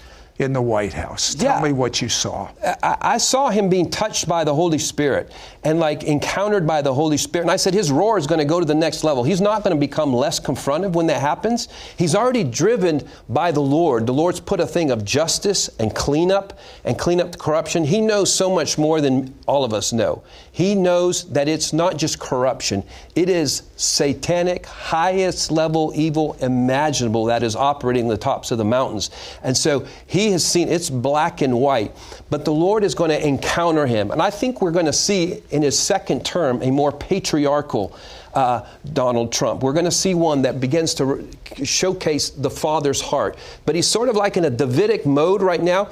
in 0.42 0.52
the 0.52 0.60
White 0.62 0.92
House. 0.92 1.34
Tell 1.34 1.56
yeah. 1.56 1.62
me 1.62 1.72
what 1.72 2.02
you 2.02 2.08
saw. 2.08 2.50
I, 2.82 2.96
I, 3.00 3.18
saw 3.18 3.50
him 3.50 3.68
being 3.68 3.90
touched 3.90 4.28
by 4.28 4.44
the 4.44 4.54
Holy 4.54 4.78
Spirit 4.78 5.32
and 5.64 5.78
like 5.78 6.02
encountered 6.04 6.66
by 6.66 6.82
the 6.82 6.92
Holy 6.92 7.16
Spirit. 7.16 7.44
And 7.44 7.50
I 7.50 7.56
said, 7.56 7.74
his 7.74 7.92
roar 7.92 8.18
is 8.18 8.26
going 8.26 8.40
to 8.40 8.44
go 8.44 8.58
to 8.58 8.66
the 8.66 8.74
next 8.74 9.04
level. 9.04 9.22
He's 9.22 9.40
not 9.40 9.62
going 9.62 9.74
to 9.74 9.80
become 9.80 10.12
less 10.12 10.40
confrontive 10.40 10.92
when 10.92 11.06
that 11.06 11.20
happens. 11.20 11.68
He's 11.96 12.14
already 12.14 12.44
driven 12.44 13.06
by 13.28 13.52
the 13.52 13.60
Lord. 13.60 14.06
The 14.06 14.12
Lord's 14.12 14.40
put 14.40 14.60
a 14.60 14.66
thing 14.66 14.90
of 14.90 15.04
justice 15.04 15.70
and 15.78 15.94
cleanup 15.94 16.58
and 16.84 16.98
clean 16.98 17.20
up 17.20 17.32
the 17.32 17.38
corruption. 17.38 17.84
He 17.84 18.00
knows 18.00 18.32
so 18.32 18.52
much 18.52 18.76
more 18.76 19.00
than 19.00 19.34
all 19.46 19.64
of 19.64 19.72
us 19.72 19.92
know. 19.92 20.24
He 20.50 20.74
knows 20.74 21.24
that 21.30 21.48
it's 21.48 21.72
not 21.72 21.96
just 21.96 22.18
corruption, 22.18 22.84
it 23.14 23.28
is 23.28 23.62
satanic, 23.76 24.66
highest 24.66 25.50
level 25.50 25.92
evil 25.94 26.36
imaginable 26.40 27.24
that 27.26 27.42
is 27.42 27.56
operating 27.56 28.06
the 28.08 28.16
tops 28.16 28.50
of 28.50 28.58
the 28.58 28.64
mountains. 28.64 29.10
And 29.42 29.56
so 29.56 29.86
he 30.06 30.30
has 30.32 30.44
seen 30.44 30.68
it's 30.68 30.90
black 30.90 31.40
and 31.40 31.58
white, 31.58 31.96
but 32.30 32.44
the 32.44 32.52
Lord 32.52 32.84
is 32.84 32.94
going 32.94 33.10
to 33.10 33.26
encounter 33.26 33.86
him. 33.86 34.10
And 34.10 34.20
I 34.20 34.30
think 34.30 34.60
we're 34.60 34.70
going 34.70 34.86
to 34.86 34.92
see 34.92 35.42
in 35.52 35.62
his 35.62 35.78
second 35.78 36.24
term 36.24 36.62
a 36.62 36.70
more 36.70 36.92
patriarchal 36.92 37.96
uh, 38.34 38.66
Donald 38.92 39.32
Trump. 39.32 39.62
We're 39.62 39.72
going 39.72 39.84
to 39.84 39.90
see 39.90 40.14
one 40.14 40.42
that 40.42 40.60
begins 40.60 40.94
to 40.94 41.04
re- 41.04 41.28
showcase 41.64 42.30
the 42.30 42.50
father's 42.50 43.00
heart. 43.00 43.36
But 43.66 43.74
he's 43.74 43.86
sort 43.86 44.08
of 44.08 44.16
like 44.16 44.36
in 44.36 44.44
a 44.44 44.50
Davidic 44.50 45.04
mode 45.04 45.42
right 45.42 45.62
now. 45.62 45.90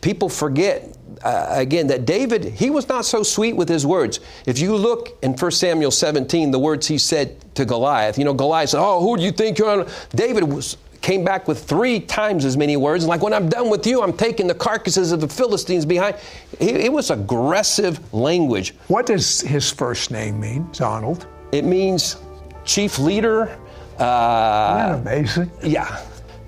People 0.00 0.28
forget 0.28 0.96
uh, 1.22 1.46
again 1.50 1.86
that 1.88 2.04
David, 2.04 2.44
he 2.44 2.70
was 2.70 2.88
not 2.88 3.04
so 3.04 3.22
sweet 3.22 3.54
with 3.54 3.68
his 3.68 3.86
words. 3.86 4.20
If 4.46 4.58
you 4.58 4.74
look 4.74 5.18
in 5.22 5.34
1 5.34 5.50
Samuel 5.52 5.90
17, 5.90 6.50
the 6.50 6.58
words 6.58 6.88
he 6.88 6.98
said 6.98 7.54
to 7.54 7.64
Goliath, 7.64 8.18
you 8.18 8.24
know, 8.24 8.34
Goliath 8.34 8.70
said, 8.70 8.80
Oh, 8.80 9.00
who 9.00 9.16
do 9.16 9.22
you 9.22 9.32
think 9.32 9.58
you're 9.58 9.80
on? 9.80 9.88
David 10.14 10.44
was 10.44 10.76
came 11.02 11.24
back 11.24 11.48
with 11.48 11.62
three 11.64 12.00
times 12.00 12.44
as 12.44 12.56
many 12.56 12.76
words. 12.76 13.04
Like, 13.04 13.22
when 13.22 13.34
I'm 13.34 13.48
done 13.48 13.68
with 13.68 13.86
you, 13.86 14.02
I'm 14.02 14.12
taking 14.12 14.46
the 14.46 14.54
carcasses 14.54 15.12
of 15.12 15.20
the 15.20 15.28
Philistines 15.28 15.84
behind. 15.84 16.16
It, 16.60 16.90
was 16.92 17.10
aggressive 17.10 18.14
language. 18.14 18.74
What 18.86 19.06
does 19.06 19.40
his 19.40 19.70
first 19.70 20.10
name 20.10 20.40
mean, 20.40 20.68
Donald? 20.72 21.26
It 21.50 21.64
means 21.64 22.16
chief 22.64 22.98
leader. 22.98 23.58
Uh, 23.98 24.94
Isn't 24.94 25.04
that 25.04 25.12
amazing? 25.12 25.50
Yeah. 25.62 26.00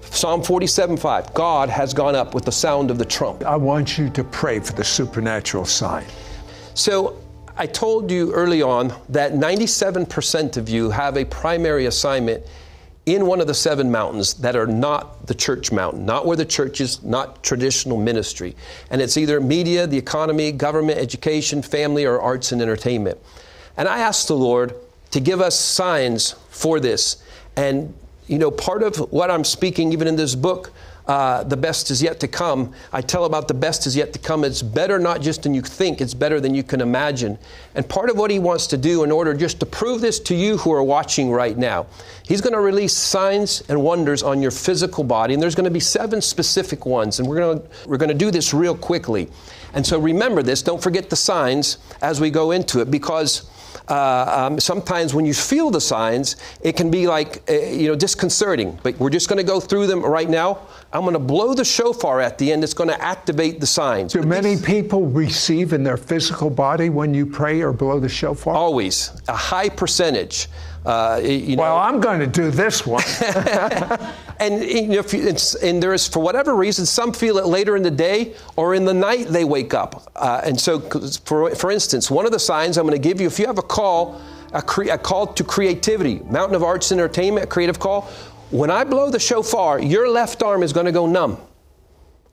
Psalm 0.03 0.43
47 0.43 0.97
5. 0.97 1.35
God 1.35 1.69
has 1.69 1.93
gone 1.93 2.15
up 2.15 2.35
with 2.35 2.45
the 2.45 2.53
sound 2.53 2.91
of 2.91 2.99
the 2.99 3.05
trumpet. 3.05 3.47
I 3.47 3.57
want 3.57 3.99
you 3.99 4.09
to 4.11 4.23
pray 4.23 4.61
for 4.61 4.73
the 4.73 4.85
supernatural 4.85 5.65
sign. 5.65 6.07
So, 6.75 7.19
I 7.57 7.67
told 7.67 8.11
you 8.11 8.33
early 8.33 8.63
on 8.63 8.93
that 9.11 9.33
97% 9.35 10.57
of 10.57 10.69
you 10.69 10.91
have 10.91 11.17
a 11.17 11.25
primary 11.25 11.87
assignment 11.87 12.45
in 13.07 13.27
one 13.27 13.41
of 13.41 13.47
the 13.47 13.55
seven 13.55 13.91
mountains 13.91 14.35
that 14.35 14.57
are 14.57 14.67
not 14.67 15.27
the 15.27 15.35
church 15.35 15.71
mountain, 15.71 16.07
not 16.07 16.25
where 16.25 16.37
the 16.37 16.45
church 16.45 16.81
is, 16.81 17.03
not 17.03 17.43
traditional 17.43 17.99
ministry. 17.99 18.57
And 18.91 19.03
it's 19.03 19.17
either 19.17 19.41
media, 19.41 19.87
the 19.87 19.99
economy, 19.99 20.53
government, 20.53 20.99
education, 20.99 21.61
family, 21.61 22.07
or 22.07 22.21
arts 22.21 22.53
and 22.53 22.63
entertainment. 22.63 23.19
And 23.77 23.89
I 23.89 23.99
asked 23.99 24.29
the 24.29 24.37
Lord 24.37 24.75
to 25.11 25.21
give 25.21 25.41
us 25.41 25.59
signs 25.59 26.33
for 26.49 26.81
this. 26.81 27.23
And, 27.57 27.95
you 28.27 28.39
know, 28.39 28.51
part 28.51 28.83
of 28.83 28.97
what 29.13 29.31
I'm 29.31 29.45
speaking, 29.45 29.93
even 29.93 30.09
in 30.09 30.17
this 30.17 30.35
book, 30.35 30.73
uh, 31.07 31.45
the 31.45 31.57
best 31.57 31.91
is 31.91 32.03
yet 32.03 32.19
to 32.21 32.29
come. 32.29 32.73
I 32.93 33.03
tell 33.03 33.25
about 33.27 33.49
the 33.49 33.55
best 33.55 33.87
is 33.87 33.95
yet 33.95 34.13
to 34.15 34.19
come. 34.19 34.45
It's 34.45 34.63
better 34.63 34.99
not 34.99 35.21
just 35.21 35.43
than 35.43 35.55
you 35.55 35.61
think, 35.61 36.01
it's 36.01 36.15
better 36.15 36.41
than 36.41 36.55
you 36.55 36.63
can 36.63 36.81
imagine. 36.81 37.39
And 37.75 37.87
part 37.89 38.09
of 38.09 38.17
what 38.17 38.31
he 38.31 38.39
wants 38.39 38.67
to 38.69 38.77
do 38.77 39.05
in 39.05 39.13
order 39.13 39.35
just 39.35 39.61
to 39.61 39.67
prove 39.67 40.01
this 40.01 40.19
to 40.21 40.35
you 40.35 40.57
who 40.57 40.73
are 40.73 40.83
watching 40.83 41.31
right 41.31 41.57
now, 41.57 41.87
he's 42.25 42.41
going 42.41 42.55
to 42.55 42.61
release 42.61 42.95
signs 42.95 43.63
and 43.69 43.83
wonders 43.83 44.23
on 44.23 44.41
your 44.41 44.51
physical 44.51 45.05
body. 45.05 45.35
And 45.35 45.43
there's 45.43 45.55
going 45.55 45.65
to 45.65 45.71
be 45.71 45.81
seven 45.81 46.23
specific 46.23 46.87
ones. 46.87 47.19
And 47.19 47.29
we're 47.29 47.37
going 47.37 47.61
to, 47.61 47.67
we're 47.87 47.99
going 47.99 48.09
to 48.09 48.15
do 48.15 48.31
this 48.31 48.55
real 48.55 48.77
quickly. 48.77 49.29
And 49.75 49.85
so 49.85 49.99
remember 49.99 50.43
this, 50.43 50.63
don't 50.63 50.83
forget 50.83 51.11
the 51.11 51.17
signs 51.17 51.79
as 52.01 52.21
we 52.21 52.31
go 52.31 52.53
into 52.53 52.81
it 52.81 52.91
because 52.91 53.51
uh, 53.89 54.47
um, 54.47 54.59
sometimes 54.59 55.13
when 55.15 55.27
you 55.27 55.35
feel 55.35 55.71
the 55.71 55.81
signs, 55.81 56.37
it 56.63 56.77
can 56.77 56.91
be 56.91 57.07
like, 57.07 57.43
uh, 57.51 57.53
you 57.53 57.89
know, 57.89 57.95
disconcerting. 57.95 58.79
But 58.83 58.99
we're 58.99 59.11
just 59.11 59.29
going 59.29 59.39
to 59.39 59.45
go 59.45 59.61
through 59.61 59.87
them 59.87 60.03
right 60.03 60.29
now. 60.29 60.61
I'm 60.93 61.03
going 61.03 61.15
to 61.15 61.19
blow 61.19 61.55
the 61.55 61.65
shofar 61.65 62.21
at 62.21 62.39
the 62.39 62.53
end. 62.53 62.65
It's 62.65 62.75
going 62.75 62.91
to 62.91 63.01
activate 63.03 63.61
the 63.61 63.67
signs. 63.67 64.13
Do 64.13 64.21
but 64.21 64.29
many 64.29 64.55
these, 64.55 64.65
people 64.65 65.07
receive 65.07 65.73
in 65.73 65.83
their 65.83 65.97
physical 65.97 66.51
body 66.51 66.89
when 66.89 67.13
you 67.13 67.27
pray 67.27 67.61
or 67.61 67.73
blow 67.73 68.01
the 68.01 68.09
shofar? 68.09 68.55
Always. 68.55 69.11
A 69.29 69.37
high 69.37 69.69
percentage. 69.69 70.49
Uh, 70.85 71.19
you 71.23 71.57
know, 71.57 71.63
well, 71.63 71.79
I'm 71.79 72.01
going 72.01 72.21
to 72.21 72.27
do 72.27 72.51
this 72.51 72.87
one. 72.87 73.03
and, 74.39 74.63
you 74.63 74.89
know, 74.89 75.05
and 75.63 75.83
there 75.83 75.95
is, 75.95 76.07
for 76.07 76.21
whatever 76.21 76.55
reason, 76.55 76.85
some 76.85 77.13
feel 77.13 77.39
it 77.39 77.47
later 77.47 77.77
in 77.77 77.83
the 77.83 77.91
day 77.91 78.35
or 78.57 78.75
in 78.75 78.85
the 78.85 78.93
night 78.93 79.29
they 79.29 79.45
wake 79.45 79.73
up. 79.73 80.13
Uh, 80.15 80.43
and 80.45 80.61
so, 80.61 80.81
for, 81.25 81.55
for 81.55 81.71
instance, 81.71 82.11
one 82.11 82.27
of 82.27 82.33
the 82.33 82.39
signs 82.39 82.77
I'm 82.77 82.87
going 82.87 83.01
to 83.01 83.09
give 83.09 83.21
you, 83.21 83.27
if 83.27 83.39
you 83.39 83.47
have 83.47 83.59
a 83.59 83.63
call, 83.63 84.21
a, 84.53 84.61
cre- 84.61 84.91
a 84.91 84.99
call 84.99 85.27
to 85.29 85.45
creativity, 85.45 86.19
Mountain 86.21 86.55
of 86.55 86.63
Arts 86.63 86.91
and 86.91 87.01
Entertainment, 87.01 87.49
creative 87.49 87.79
call, 87.79 88.03
when 88.51 88.71
I 88.71 88.85
blow 88.85 89.11
the 89.11 89.19
shofar, 89.19 89.81
your 89.81 90.09
left 90.09 90.43
arm 90.43 90.63
is 90.63 90.73
going 90.73 90.87
to 90.87 90.93
go 90.93 91.07
numb. 91.07 91.39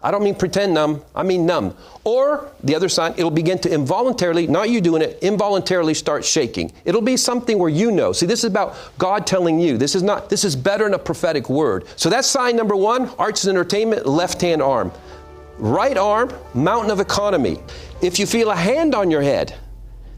I 0.04 0.10
don't 0.10 0.24
mean 0.24 0.36
pretend 0.36 0.74
numb, 0.74 1.04
I 1.16 1.24
mean 1.24 1.46
numb. 1.46 1.76
Or 2.04 2.52
the 2.64 2.76
other 2.76 2.90
sign, 2.90 3.14
it'll 3.18 3.30
begin 3.30 3.60
to 3.60 3.72
involuntarily, 3.72 4.48
not 4.48 4.70
you 4.70 4.82
doing 4.82 5.02
it, 5.02 5.20
involuntarily 5.22 5.94
start 5.94 6.26
shaking. 6.26 6.72
It'll 6.86 7.02
be 7.02 7.18
something 7.18 7.60
where 7.60 7.70
you 7.70 7.92
know. 7.92 8.12
See, 8.12 8.26
this 8.26 8.40
is 8.40 8.50
about 8.50 8.76
God 8.98 9.28
telling 9.28 9.60
you. 9.60 9.78
This 9.78 9.94
is 9.94 10.02
not, 10.02 10.30
this 10.30 10.44
is 10.44 10.56
better 10.56 10.86
than 10.86 10.96
a 10.96 11.00
prophetic 11.00 11.50
word. 11.50 11.86
So 11.96 12.10
that's 12.10 12.28
sign 12.28 12.56
number 12.56 12.76
one, 12.76 13.10
arts 13.20 13.44
and 13.44 13.56
entertainment, 13.56 14.08
left 14.08 14.42
hand 14.42 14.62
arm. 14.62 14.92
Right 15.58 15.98
arm, 15.98 16.34
mountain 16.56 16.90
of 16.90 17.00
economy. 17.00 17.60
If 18.02 18.18
you 18.18 18.26
feel 18.26 18.50
a 18.50 18.56
hand 18.56 18.96
on 18.96 19.12
your 19.12 19.22
head, 19.22 19.56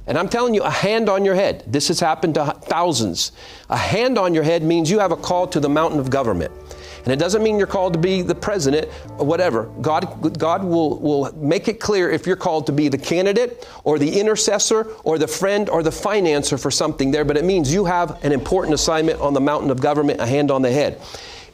and 0.06 0.18
I'm 0.18 0.28
telling 0.28 0.54
you, 0.54 0.64
a 0.64 0.70
hand 0.70 1.10
on 1.10 1.24
your 1.24 1.36
head, 1.36 1.64
this 1.66 1.88
has 1.88 2.00
happened 2.00 2.36
to 2.36 2.46
thousands. 2.64 3.32
A 3.70 3.78
hand 3.78 4.18
on 4.18 4.34
your 4.34 4.44
head 4.44 4.62
means 4.62 4.92
you 4.92 5.00
have 5.00 5.12
a 5.12 5.18
call 5.18 5.48
to 5.48 5.60
the 5.60 5.70
mountain 5.70 6.00
of 6.00 6.10
government. 6.10 6.52
And 7.04 7.12
it 7.12 7.20
doesn't 7.20 7.44
mean 7.44 7.58
you're 7.58 7.68
called 7.68 7.94
to 7.94 8.00
be 8.00 8.22
the 8.22 8.36
president 8.36 8.90
or 9.18 9.26
whatever. 9.26 9.64
God, 9.82 10.38
God 10.40 10.64
will, 10.64 11.00
will 11.00 11.36
make 11.36 11.68
it 11.68 11.80
clear 11.80 12.10
if 12.10 12.26
you're 12.26 12.38
called 12.38 12.66
to 12.68 12.72
be 12.72 12.88
the 12.88 12.98
candidate 12.98 13.68
or 13.84 14.00
the 14.00 14.20
intercessor 14.20 14.84
or 15.04 15.18
the 15.18 15.28
friend 15.28 15.70
or 15.70 15.84
the 15.84 15.90
financer 15.90 16.60
for 16.60 16.72
something 16.72 17.12
there, 17.12 17.26
but 17.26 17.36
it 17.36 17.44
means 17.44 17.74
you 17.74 17.86
have 17.86 18.24
an 18.24 18.32
important 18.32 18.74
assignment 18.74 19.20
on 19.20 19.34
the 19.34 19.42
mountain 19.42 19.70
of 19.70 19.82
government, 19.82 20.22
a 20.22 20.26
hand 20.26 20.50
on 20.50 20.62
the 20.62 20.72
head. 20.72 21.02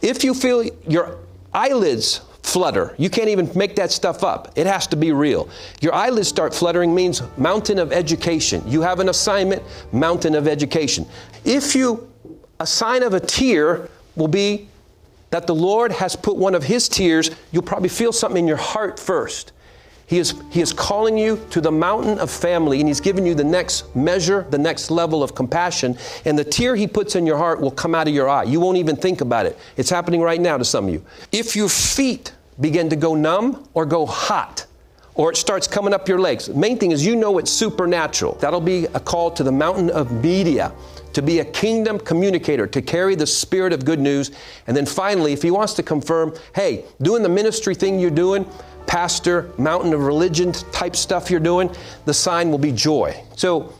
If 0.01 0.23
you 0.23 0.33
feel 0.33 0.63
your 0.87 1.17
eyelids 1.53 2.21
flutter. 2.43 2.95
You 2.97 3.09
can't 3.09 3.29
even 3.29 3.51
make 3.53 3.75
that 3.75 3.91
stuff 3.91 4.23
up. 4.23 4.51
It 4.55 4.65
has 4.65 4.87
to 4.87 4.95
be 4.95 5.11
real. 5.11 5.49
Your 5.81 5.93
eyelids 5.93 6.27
start 6.27 6.53
fluttering 6.53 6.95
means 6.95 7.21
mountain 7.37 7.77
of 7.79 7.91
education. 7.91 8.63
You 8.65 8.81
have 8.81 8.99
an 8.99 9.09
assignment, 9.09 9.61
mountain 9.91 10.35
of 10.35 10.47
education. 10.47 11.05
If 11.45 11.75
you, 11.75 12.11
a 12.59 12.65
sign 12.65 13.03
of 13.03 13.13
a 13.13 13.19
tear 13.19 13.89
will 14.15 14.27
be 14.27 14.68
that 15.29 15.47
the 15.47 15.55
Lord 15.55 15.91
has 15.91 16.15
put 16.15 16.37
one 16.37 16.55
of 16.55 16.63
His 16.63 16.89
tears, 16.89 17.31
you'll 17.51 17.63
probably 17.63 17.89
feel 17.89 18.11
something 18.11 18.43
in 18.43 18.47
your 18.47 18.57
heart 18.57 18.99
first. 18.99 19.51
He 20.07 20.17
is, 20.17 20.33
he 20.49 20.59
is 20.59 20.73
calling 20.73 21.19
you 21.19 21.39
to 21.51 21.61
the 21.61 21.71
mountain 21.71 22.17
of 22.17 22.31
family, 22.31 22.79
and 22.79 22.87
He's 22.87 22.99
giving 22.99 23.27
you 23.27 23.35
the 23.35 23.43
next 23.43 23.95
measure, 23.95 24.47
the 24.49 24.57
next 24.57 24.89
level 24.89 25.21
of 25.21 25.35
compassion. 25.35 25.97
And 26.25 26.37
the 26.37 26.43
tear 26.43 26.75
He 26.75 26.87
puts 26.87 27.15
in 27.15 27.27
your 27.27 27.37
heart 27.37 27.61
will 27.61 27.69
come 27.69 27.93
out 27.93 28.07
of 28.07 28.13
your 28.13 28.27
eye. 28.27 28.43
You 28.43 28.59
won't 28.59 28.77
even 28.77 28.95
think 28.95 29.21
about 29.21 29.45
it. 29.45 29.57
It's 29.77 29.91
happening 29.91 30.21
right 30.21 30.41
now 30.41 30.57
to 30.57 30.65
some 30.65 30.87
of 30.87 30.93
you. 30.93 31.05
If 31.31 31.55
your 31.55 31.69
feet 31.69 32.33
begin 32.59 32.89
to 32.89 32.95
go 32.95 33.13
numb 33.13 33.69
or 33.75 33.85
go 33.85 34.07
hot, 34.07 34.65
or 35.19 35.31
it 35.31 35.35
starts 35.35 35.67
coming 35.67 35.93
up 35.93 36.07
your 36.07 36.17
legs, 36.17 36.47
main 36.47 36.77
thing 36.77 36.91
is 36.91 37.05
you 37.05 37.13
know 37.13 37.39
it's 37.39 37.51
supernatural. 37.51 38.37
That'll 38.39 38.61
be 38.61 38.85
a 38.85 39.01
call 39.01 39.29
to 39.31 39.43
the 39.43 39.51
mountain 39.51 39.89
of 39.89 40.23
media 40.23 40.71
to 41.11 41.21
be 41.21 41.39
a 41.39 41.45
kingdom 41.45 41.99
communicator, 41.99 42.65
to 42.67 42.81
carry 42.81 43.15
the 43.15 43.27
spirit 43.27 43.73
of 43.73 43.83
good 43.83 43.99
news. 43.99 44.31
And 44.65 44.77
then 44.77 44.85
finally, 44.85 45.33
if 45.33 45.41
he 45.41 45.51
wants 45.51 45.73
to 45.73 45.83
confirm, 45.83 46.33
hey, 46.55 46.85
doing 47.01 47.21
the 47.21 47.27
ministry 47.27 47.75
thing 47.75 47.99
you're 47.99 48.11
doing, 48.11 48.45
pastor, 48.87 49.51
mountain 49.57 49.93
of 49.93 49.99
religion 49.99 50.53
type 50.53 50.95
stuff 50.95 51.29
you're 51.29 51.41
doing, 51.41 51.69
the 52.05 52.13
sign 52.13 52.49
will 52.49 52.57
be 52.57 52.71
joy. 52.71 53.21
So 53.35 53.73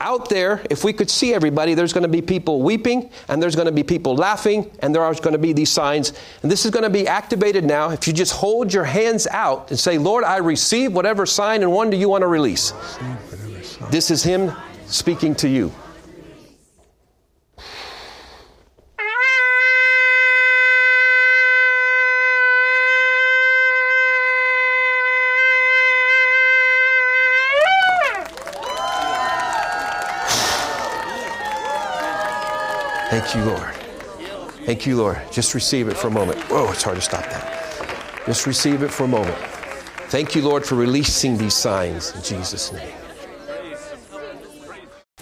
out 0.00 0.28
there, 0.28 0.62
if 0.70 0.84
we 0.84 0.92
could 0.92 1.10
see 1.10 1.34
everybody, 1.34 1.74
there's 1.74 1.92
going 1.92 2.02
to 2.02 2.08
be 2.08 2.22
people 2.22 2.62
weeping, 2.62 3.10
and 3.28 3.42
there's 3.42 3.56
going 3.56 3.66
to 3.66 3.72
be 3.72 3.82
people 3.82 4.14
laughing, 4.14 4.70
and 4.80 4.94
there 4.94 5.02
are 5.02 5.14
going 5.14 5.32
to 5.32 5.38
be 5.38 5.52
these 5.52 5.70
signs. 5.70 6.12
And 6.42 6.50
this 6.50 6.64
is 6.64 6.70
going 6.70 6.84
to 6.84 6.90
be 6.90 7.08
activated 7.08 7.64
now 7.64 7.90
if 7.90 8.06
you 8.06 8.12
just 8.12 8.32
hold 8.32 8.72
your 8.72 8.84
hands 8.84 9.26
out 9.30 9.70
and 9.70 9.78
say, 9.78 9.98
Lord, 9.98 10.24
I 10.24 10.36
receive 10.38 10.92
whatever 10.92 11.26
sign 11.26 11.62
and 11.62 11.72
wonder 11.72 11.96
you 11.96 12.08
want 12.08 12.22
to 12.22 12.28
release. 12.28 12.72
This 13.90 14.10
is 14.10 14.22
Him 14.22 14.52
speaking 14.86 15.34
to 15.36 15.48
you. 15.48 15.72
Thank 33.10 33.34
you, 33.34 33.42
Lord. 33.44 33.74
Thank 34.66 34.84
you, 34.84 34.96
Lord. 34.96 35.18
Just 35.32 35.54
receive 35.54 35.88
it 35.88 35.96
for 35.96 36.08
a 36.08 36.10
moment. 36.10 36.38
Whoa, 36.50 36.70
it's 36.70 36.82
hard 36.82 36.96
to 36.96 37.02
stop 37.02 37.24
that. 37.24 38.24
Just 38.26 38.46
receive 38.46 38.82
it 38.82 38.90
for 38.90 39.04
a 39.04 39.08
moment. 39.08 39.38
Thank 40.08 40.34
you, 40.34 40.42
Lord, 40.42 40.66
for 40.66 40.74
releasing 40.74 41.38
these 41.38 41.54
signs 41.54 42.14
in 42.14 42.22
Jesus' 42.22 42.70
name. 42.70 42.92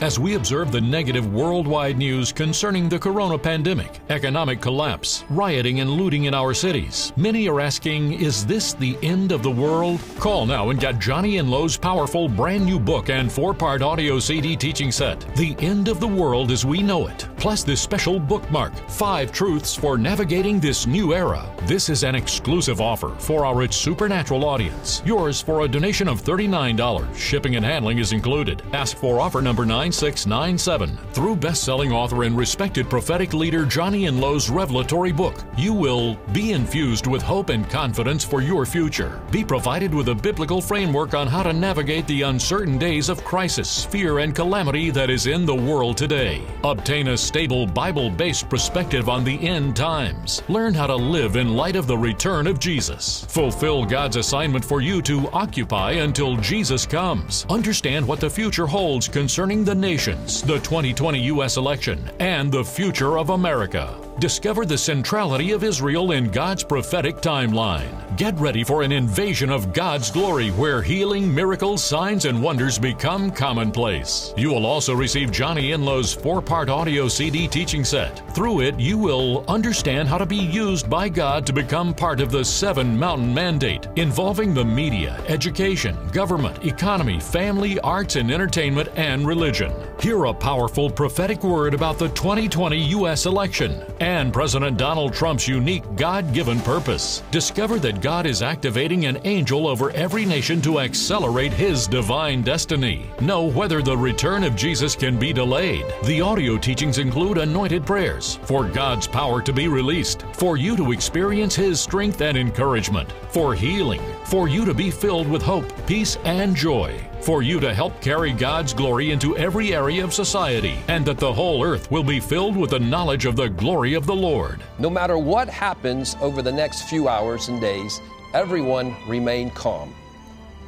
As 0.07 0.21
we 0.21 0.37
observe 0.37 0.71
the 0.71 0.81
negative 0.81 1.35
worldwide 1.35 1.99
news 1.99 2.31
concerning 2.31 2.89
the 2.89 2.97
corona 2.97 3.37
pandemic, 3.37 3.99
economic 4.09 4.61
collapse, 4.61 5.25
rioting, 5.29 5.81
and 5.81 5.91
looting 5.91 6.27
in 6.27 6.33
our 6.33 6.55
cities, 6.55 7.13
many 7.17 7.49
are 7.49 7.61
asking, 7.61 8.13
is 8.13 8.47
this 8.47 8.73
the 8.73 8.97
end 9.03 9.33
of 9.33 9.43
the 9.43 9.51
world? 9.51 9.99
Call 10.21 10.47
now 10.47 10.71
and 10.71 10.79
get 10.79 11.01
Johnny 11.01 11.39
Enlow's 11.39 11.77
powerful 11.77 12.29
brand 12.29 12.65
new 12.65 12.79
book 12.79 13.11
and 13.11 13.33
four 13.33 13.53
part 13.53 13.83
audio 13.83 14.21
CD 14.21 14.55
teaching 14.55 14.93
set, 14.93 15.19
The 15.35 15.57
End 15.59 15.89
of 15.89 15.99
the 15.99 16.07
World 16.07 16.53
as 16.53 16.65
We 16.65 16.85
Know 16.85 17.09
It, 17.09 17.29
plus 17.37 17.65
this 17.65 17.81
special 17.81 18.21
bookmark, 18.21 18.77
Five 18.89 19.33
Truths 19.33 19.75
for 19.75 19.99
Navigating 19.99 20.61
This 20.61 20.87
New 20.87 21.15
Era. 21.15 21.53
This 21.63 21.89
is 21.89 22.05
an 22.05 22.15
exclusive 22.15 22.81
offer 22.81 23.13
for 23.19 23.45
our 23.45 23.65
It's 23.65 23.77
Supernatural 23.77 24.45
audience. 24.45 25.03
Yours 25.05 25.43
for 25.43 25.63
a 25.63 25.69
donation 25.69 26.07
of 26.07 26.23
$39. 26.23 27.13
Shipping 27.17 27.57
and 27.57 27.65
handling 27.65 27.99
is 27.99 28.13
included. 28.13 28.63
Ask 28.73 28.99
for 28.99 29.19
offer 29.19 29.43
number 29.43 29.67
9 29.67 29.91
9697. 30.03 30.97
Through 31.13 31.37
best-selling 31.37 31.93
author 31.93 32.25
and 32.25 32.37
respected 32.37 32.91
prophetic 32.91 33.33
leader 33.33 33.65
Johnny 33.65 34.07
Enlow's 34.07 34.51
revelatory 34.51 35.13
book, 35.13 35.37
you 35.57 35.73
will 35.73 36.17
be 36.33 36.53
infused 36.53 37.07
with 37.07 37.23
hope 37.23 37.49
and 37.49 37.69
confidence 37.71 38.23
for 38.25 38.43
your 38.43 38.67
future. 38.67 39.23
Be 39.31 39.45
provided 39.45 39.95
with 39.95 40.09
a 40.09 40.15
biblical 40.15 40.61
framework 40.61 41.15
on 41.15 41.27
how 41.27 41.43
to 41.43 41.53
navigate 41.53 42.07
the 42.07 42.23
uncertain 42.23 42.79
days 42.79 43.09
of 43.09 43.25
crisis, 43.25 43.85
fear, 43.85 44.19
and 44.19 44.35
calamity 44.35 44.91
that 44.91 45.09
is 45.09 45.27
in 45.27 45.47
the 45.47 45.55
world 45.55 45.97
today. 45.97 46.43
Obtain 46.65 47.09
a 47.09 47.17
stable 47.17 47.67
Bible-based 47.67 48.49
perspective 48.51 49.09
on 49.09 49.25
the 49.25 49.41
end 49.47 49.77
times. 49.77 50.43
Learn 50.49 50.75
how 50.75 50.87
to 50.87 50.97
live 50.97 51.37
in 51.37 51.55
light 51.55 51.77
of 51.77 51.87
the 51.87 51.97
return 51.97 52.47
of 52.47 52.59
Jesus. 52.59 53.25
Fulfill 53.29 53.85
God's 53.85 54.17
assignment 54.17 54.65
for 54.65 54.81
you 54.81 55.01
to 55.03 55.29
occupy 55.31 55.93
until 55.93 56.37
Jesus 56.37 56.85
comes. 56.85 57.47
Understand 57.49 58.07
what 58.07 58.21
the 58.21 58.29
future 58.29 58.67
holds 58.67 59.09
concerning 59.09 59.65
the 59.65 59.75
nations, 59.87 60.43
the 60.43 60.59
2020 60.59 61.21
U.S. 61.35 61.57
election, 61.57 62.11
and 62.19 62.51
the 62.51 62.65
future 62.65 63.19
of 63.19 63.31
America. 63.31 64.06
Discover 64.19 64.65
the 64.65 64.79
centrality 64.79 65.51
of 65.51 65.63
Israel 65.63 66.13
in 66.13 66.31
God's 66.31 66.65
prophetic 66.65 67.17
timeline. 67.17 68.17
Get 68.17 68.35
ready 68.39 68.65
for 68.65 68.81
an 68.81 68.91
invasion 68.91 69.51
of 69.51 69.75
God's 69.75 70.11
glory 70.11 70.49
where 70.53 70.81
healing, 70.81 71.35
miracles, 71.35 71.85
signs, 71.85 72.25
and 72.25 72.43
wonders 72.43 72.79
become 72.79 73.31
commonplace. 73.31 74.33
You 74.35 74.49
will 74.49 74.65
also 74.65 74.95
receive 74.95 75.31
Johnny 75.31 75.73
Enlow's 75.73 76.15
four 76.15 76.41
part 76.41 76.71
audio 76.71 77.09
CD 77.09 77.47
teaching 77.47 77.85
set. 77.85 78.23
Through 78.35 78.63
it, 78.63 78.81
you 78.81 78.97
will 78.97 79.45
understand 79.49 80.09
how 80.09 80.17
to 80.17 80.25
be 80.25 80.37
used 80.37 80.89
by 80.89 81.11
God 81.11 81.45
to 81.45 81.53
become 81.53 81.93
part 81.93 82.21
of 82.21 82.31
the 82.31 82.43
Seven 82.43 82.99
Mountain 82.99 83.35
Mandate, 83.35 83.87
involving 83.97 84.55
the 84.55 84.65
media, 84.65 85.23
education, 85.29 85.95
government, 86.09 86.65
economy, 86.65 87.21
family, 87.21 87.79
arts 87.81 88.17
and 88.17 88.31
entertainment, 88.31 88.89
and 88.97 89.27
religion. 89.27 89.75
Hear 90.01 90.25
a 90.25 90.33
powerful 90.33 90.89
prophetic 90.89 91.45
word 91.45 91.75
about 91.75 91.99
the 91.99 92.09
2020 92.09 92.79
U.S. 92.79 93.27
election 93.27 93.85
and 94.07 94.33
President 94.33 94.79
Donald 94.79 95.13
Trump's 95.13 95.49
unique 95.49 95.83
God 95.97 96.33
given 96.33 96.61
purpose. 96.61 97.25
Discover 97.33 97.81
that 97.81 98.01
God 98.01 98.25
is 98.25 98.41
activating 98.41 99.07
an 99.07 99.19
angel 99.25 99.67
over 99.67 99.91
every 99.91 100.25
nation 100.25 100.63
to 100.63 100.79
accelerate 100.79 101.53
his 101.53 101.89
divine 101.89 102.43
destiny. 102.43 103.11
Know 103.21 103.51
whether 103.51 103.83
the 103.83 103.97
return 103.97 104.45
of 104.45 104.55
Jesus 104.55 104.95
can 104.95 105.19
be 105.19 105.33
delayed. 105.33 105.85
The 106.05 106.21
audio 106.21 106.57
teachings 106.57 106.99
include 106.99 107.39
anointed 107.39 107.85
prayers 107.85 108.37
for 108.45 108.63
God's 108.63 109.09
power 109.09 109.43
to 109.43 109.53
be 109.53 109.67
released, 109.67 110.23
for 110.35 110.57
you 110.57 110.77
to 110.77 110.93
experience 110.93 111.57
his 111.57 111.81
strength 111.81 112.21
and 112.21 112.39
encouragement, 112.39 113.11
for 113.31 113.57
healing, 113.57 114.03
for 114.25 114.49
you 114.49 114.65
to 114.67 114.73
be 114.73 114.89
filled 114.89 115.27
with 115.27 115.43
hope, 115.43 115.67
peace, 115.85 116.17
and 116.23 116.55
joy 116.55 116.97
for 117.27 117.43
you 117.43 117.59
to 117.59 117.75
help 117.75 118.01
carry 118.01 118.31
God's 118.31 118.73
glory 118.73 119.11
into 119.11 119.37
every 119.37 119.75
area 119.75 120.05
of 120.05 120.15
society, 120.15 120.79
and 120.87 121.05
that 121.05 121.19
the 121.19 121.33
whole 121.33 121.65
earth 121.65 121.91
will 121.91 122.05
be 122.05 122.21
filled 122.21 122.57
with 122.57 122.71
the 122.71 122.79
knowledge 122.79 123.27
of 123.27 123.35
the 123.35 123.49
glory 123.49 123.95
of 123.95 124.07
the 124.07 124.15
Lord. 124.15 124.63
No 124.79 124.89
matter 124.89 125.19
what 125.19 125.49
happens 125.49 126.15
over 126.21 126.41
the 126.41 126.53
next 126.53 126.83
few 126.83 127.09
hours 127.09 127.49
and 127.49 127.61
days, 127.61 128.01
everyone 128.33 128.95
remain 129.09 129.51
calm. 129.51 129.93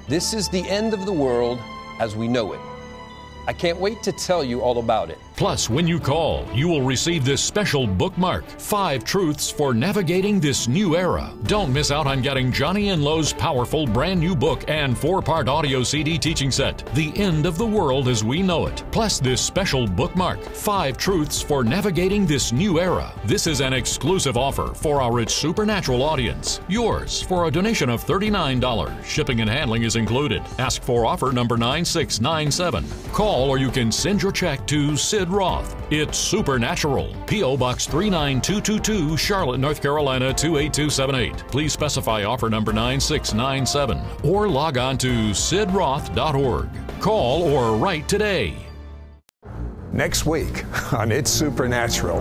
This 0.09 0.35
is 0.35 0.49
the 0.49 0.69
end 0.69 0.95
of 0.95 1.07
the 1.07 1.13
world 1.13 1.61
as 2.01 2.17
we 2.17 2.27
know 2.27 2.53
it. 2.55 2.61
I 3.47 3.53
can't 3.53 3.79
wait 3.79 4.03
to 4.03 4.11
tell 4.11 4.43
you 4.43 4.61
all 4.61 4.81
about 4.81 5.11
it. 5.11 5.19
Plus, 5.39 5.71
when 5.71 5.87
you 5.87 6.01
call, 6.01 6.45
you 6.53 6.67
will 6.67 6.83
receive 6.83 7.25
this 7.25 7.41
special 7.41 7.87
bookmark 7.87 8.45
Five 8.45 9.05
Truths 9.05 9.49
for 9.49 9.73
Navigating 9.73 10.41
This 10.41 10.67
New 10.67 10.97
Era. 10.97 11.33
Don't 11.45 11.73
miss 11.73 11.93
out 11.93 12.09
on 12.09 12.21
getting 12.23 12.51
Johnny 12.51 12.89
Enlow's 12.89 13.33
powerful 13.33 13.87
brand 13.87 14.19
new 14.19 14.35
book 14.35 14.65
and 14.67 14.99
four 14.99 15.23
part 15.23 15.49
audio 15.49 15.85
CD 15.85 16.19
teaching 16.19 16.51
set, 16.51 16.85
The 16.93 17.17
End 17.17 17.47
of 17.47 17.57
the 17.57 17.65
World 17.65 18.09
as 18.09 18.25
We 18.25 18.43
Know 18.43 18.67
It. 18.67 18.83
Plus, 18.91 19.21
this 19.21 19.41
special 19.41 19.87
bookmark 19.87 20.43
Five 20.43 20.99
Truths 20.99 21.41
for 21.41 21.63
Navigating 21.63 22.27
This 22.27 22.51
New 22.51 22.81
Era. 22.81 23.13
This 23.25 23.47
is 23.47 23.61
an 23.61 23.73
exclusive 23.73 24.37
offer 24.37 24.75
for 24.75 25.01
our 25.01 25.21
It's 25.21 25.35
Supernatural 25.35 26.03
audience. 26.03 26.61
Yours 26.67 27.23
for 27.23 27.47
a 27.47 27.51
donation 27.53 27.89
of 27.91 28.05
$39. 28.05 29.05
Shipping 29.05 29.41
and 29.41 29.49
handling 29.49 29.85
is 29.85 29.95
included. 29.95 30.43
Ask 30.59 30.83
for 30.83 31.07
offer 31.07 31.31
number 31.31 31.57
9697. 31.57 32.85
Call 33.13 33.49
or 33.49 33.59
you 33.59 33.71
can 33.71 33.93
send 33.93 34.21
your 34.21 34.33
check 34.33 34.67
to 34.67 34.97
Sid 34.97 35.28
Roth. 35.31 35.77
It's 35.91 36.19
Supernatural. 36.19 37.15
P.O. 37.27 37.57
Box 37.57 37.87
39222, 37.87 39.17
Charlotte, 39.17 39.59
North 39.59 39.81
Carolina 39.81 40.33
28278. 40.33 41.49
Please 41.51 41.73
specify 41.73 42.25
offer 42.25 42.49
number 42.49 42.73
9697 42.73 44.01
or 44.25 44.49
log 44.49 44.79
on 44.79 44.99
to 44.99 45.31
sidroth.org. 45.31 46.69
Call 47.01 47.43
or 47.43 47.77
write 47.77 48.09
today. 48.09 48.55
Next 49.93 50.27
week 50.27 50.65
on 50.93 51.11
It's 51.11 51.31
Supernatural. 51.31 52.21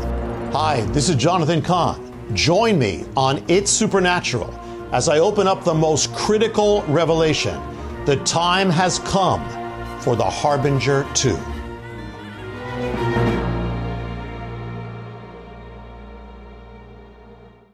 Hi, 0.52 0.82
this 0.92 1.10
is 1.10 1.16
Jonathan 1.16 1.62
Cahn. 1.62 2.14
Join 2.34 2.80
me 2.80 3.06
on 3.16 3.44
It's 3.48 3.72
Supernatural 3.72 4.54
as 4.94 5.10
I 5.10 5.20
open 5.20 5.48
up 5.48 5.64
the 5.64 5.74
most 5.74 6.14
critical 6.14 6.82
revelation. 6.84 7.60
The 8.06 8.16
time 8.24 8.70
has 8.70 9.00
come 9.00 9.46
for 10.00 10.16
the 10.16 10.24
Harbinger 10.24 11.06
2. 11.14 11.38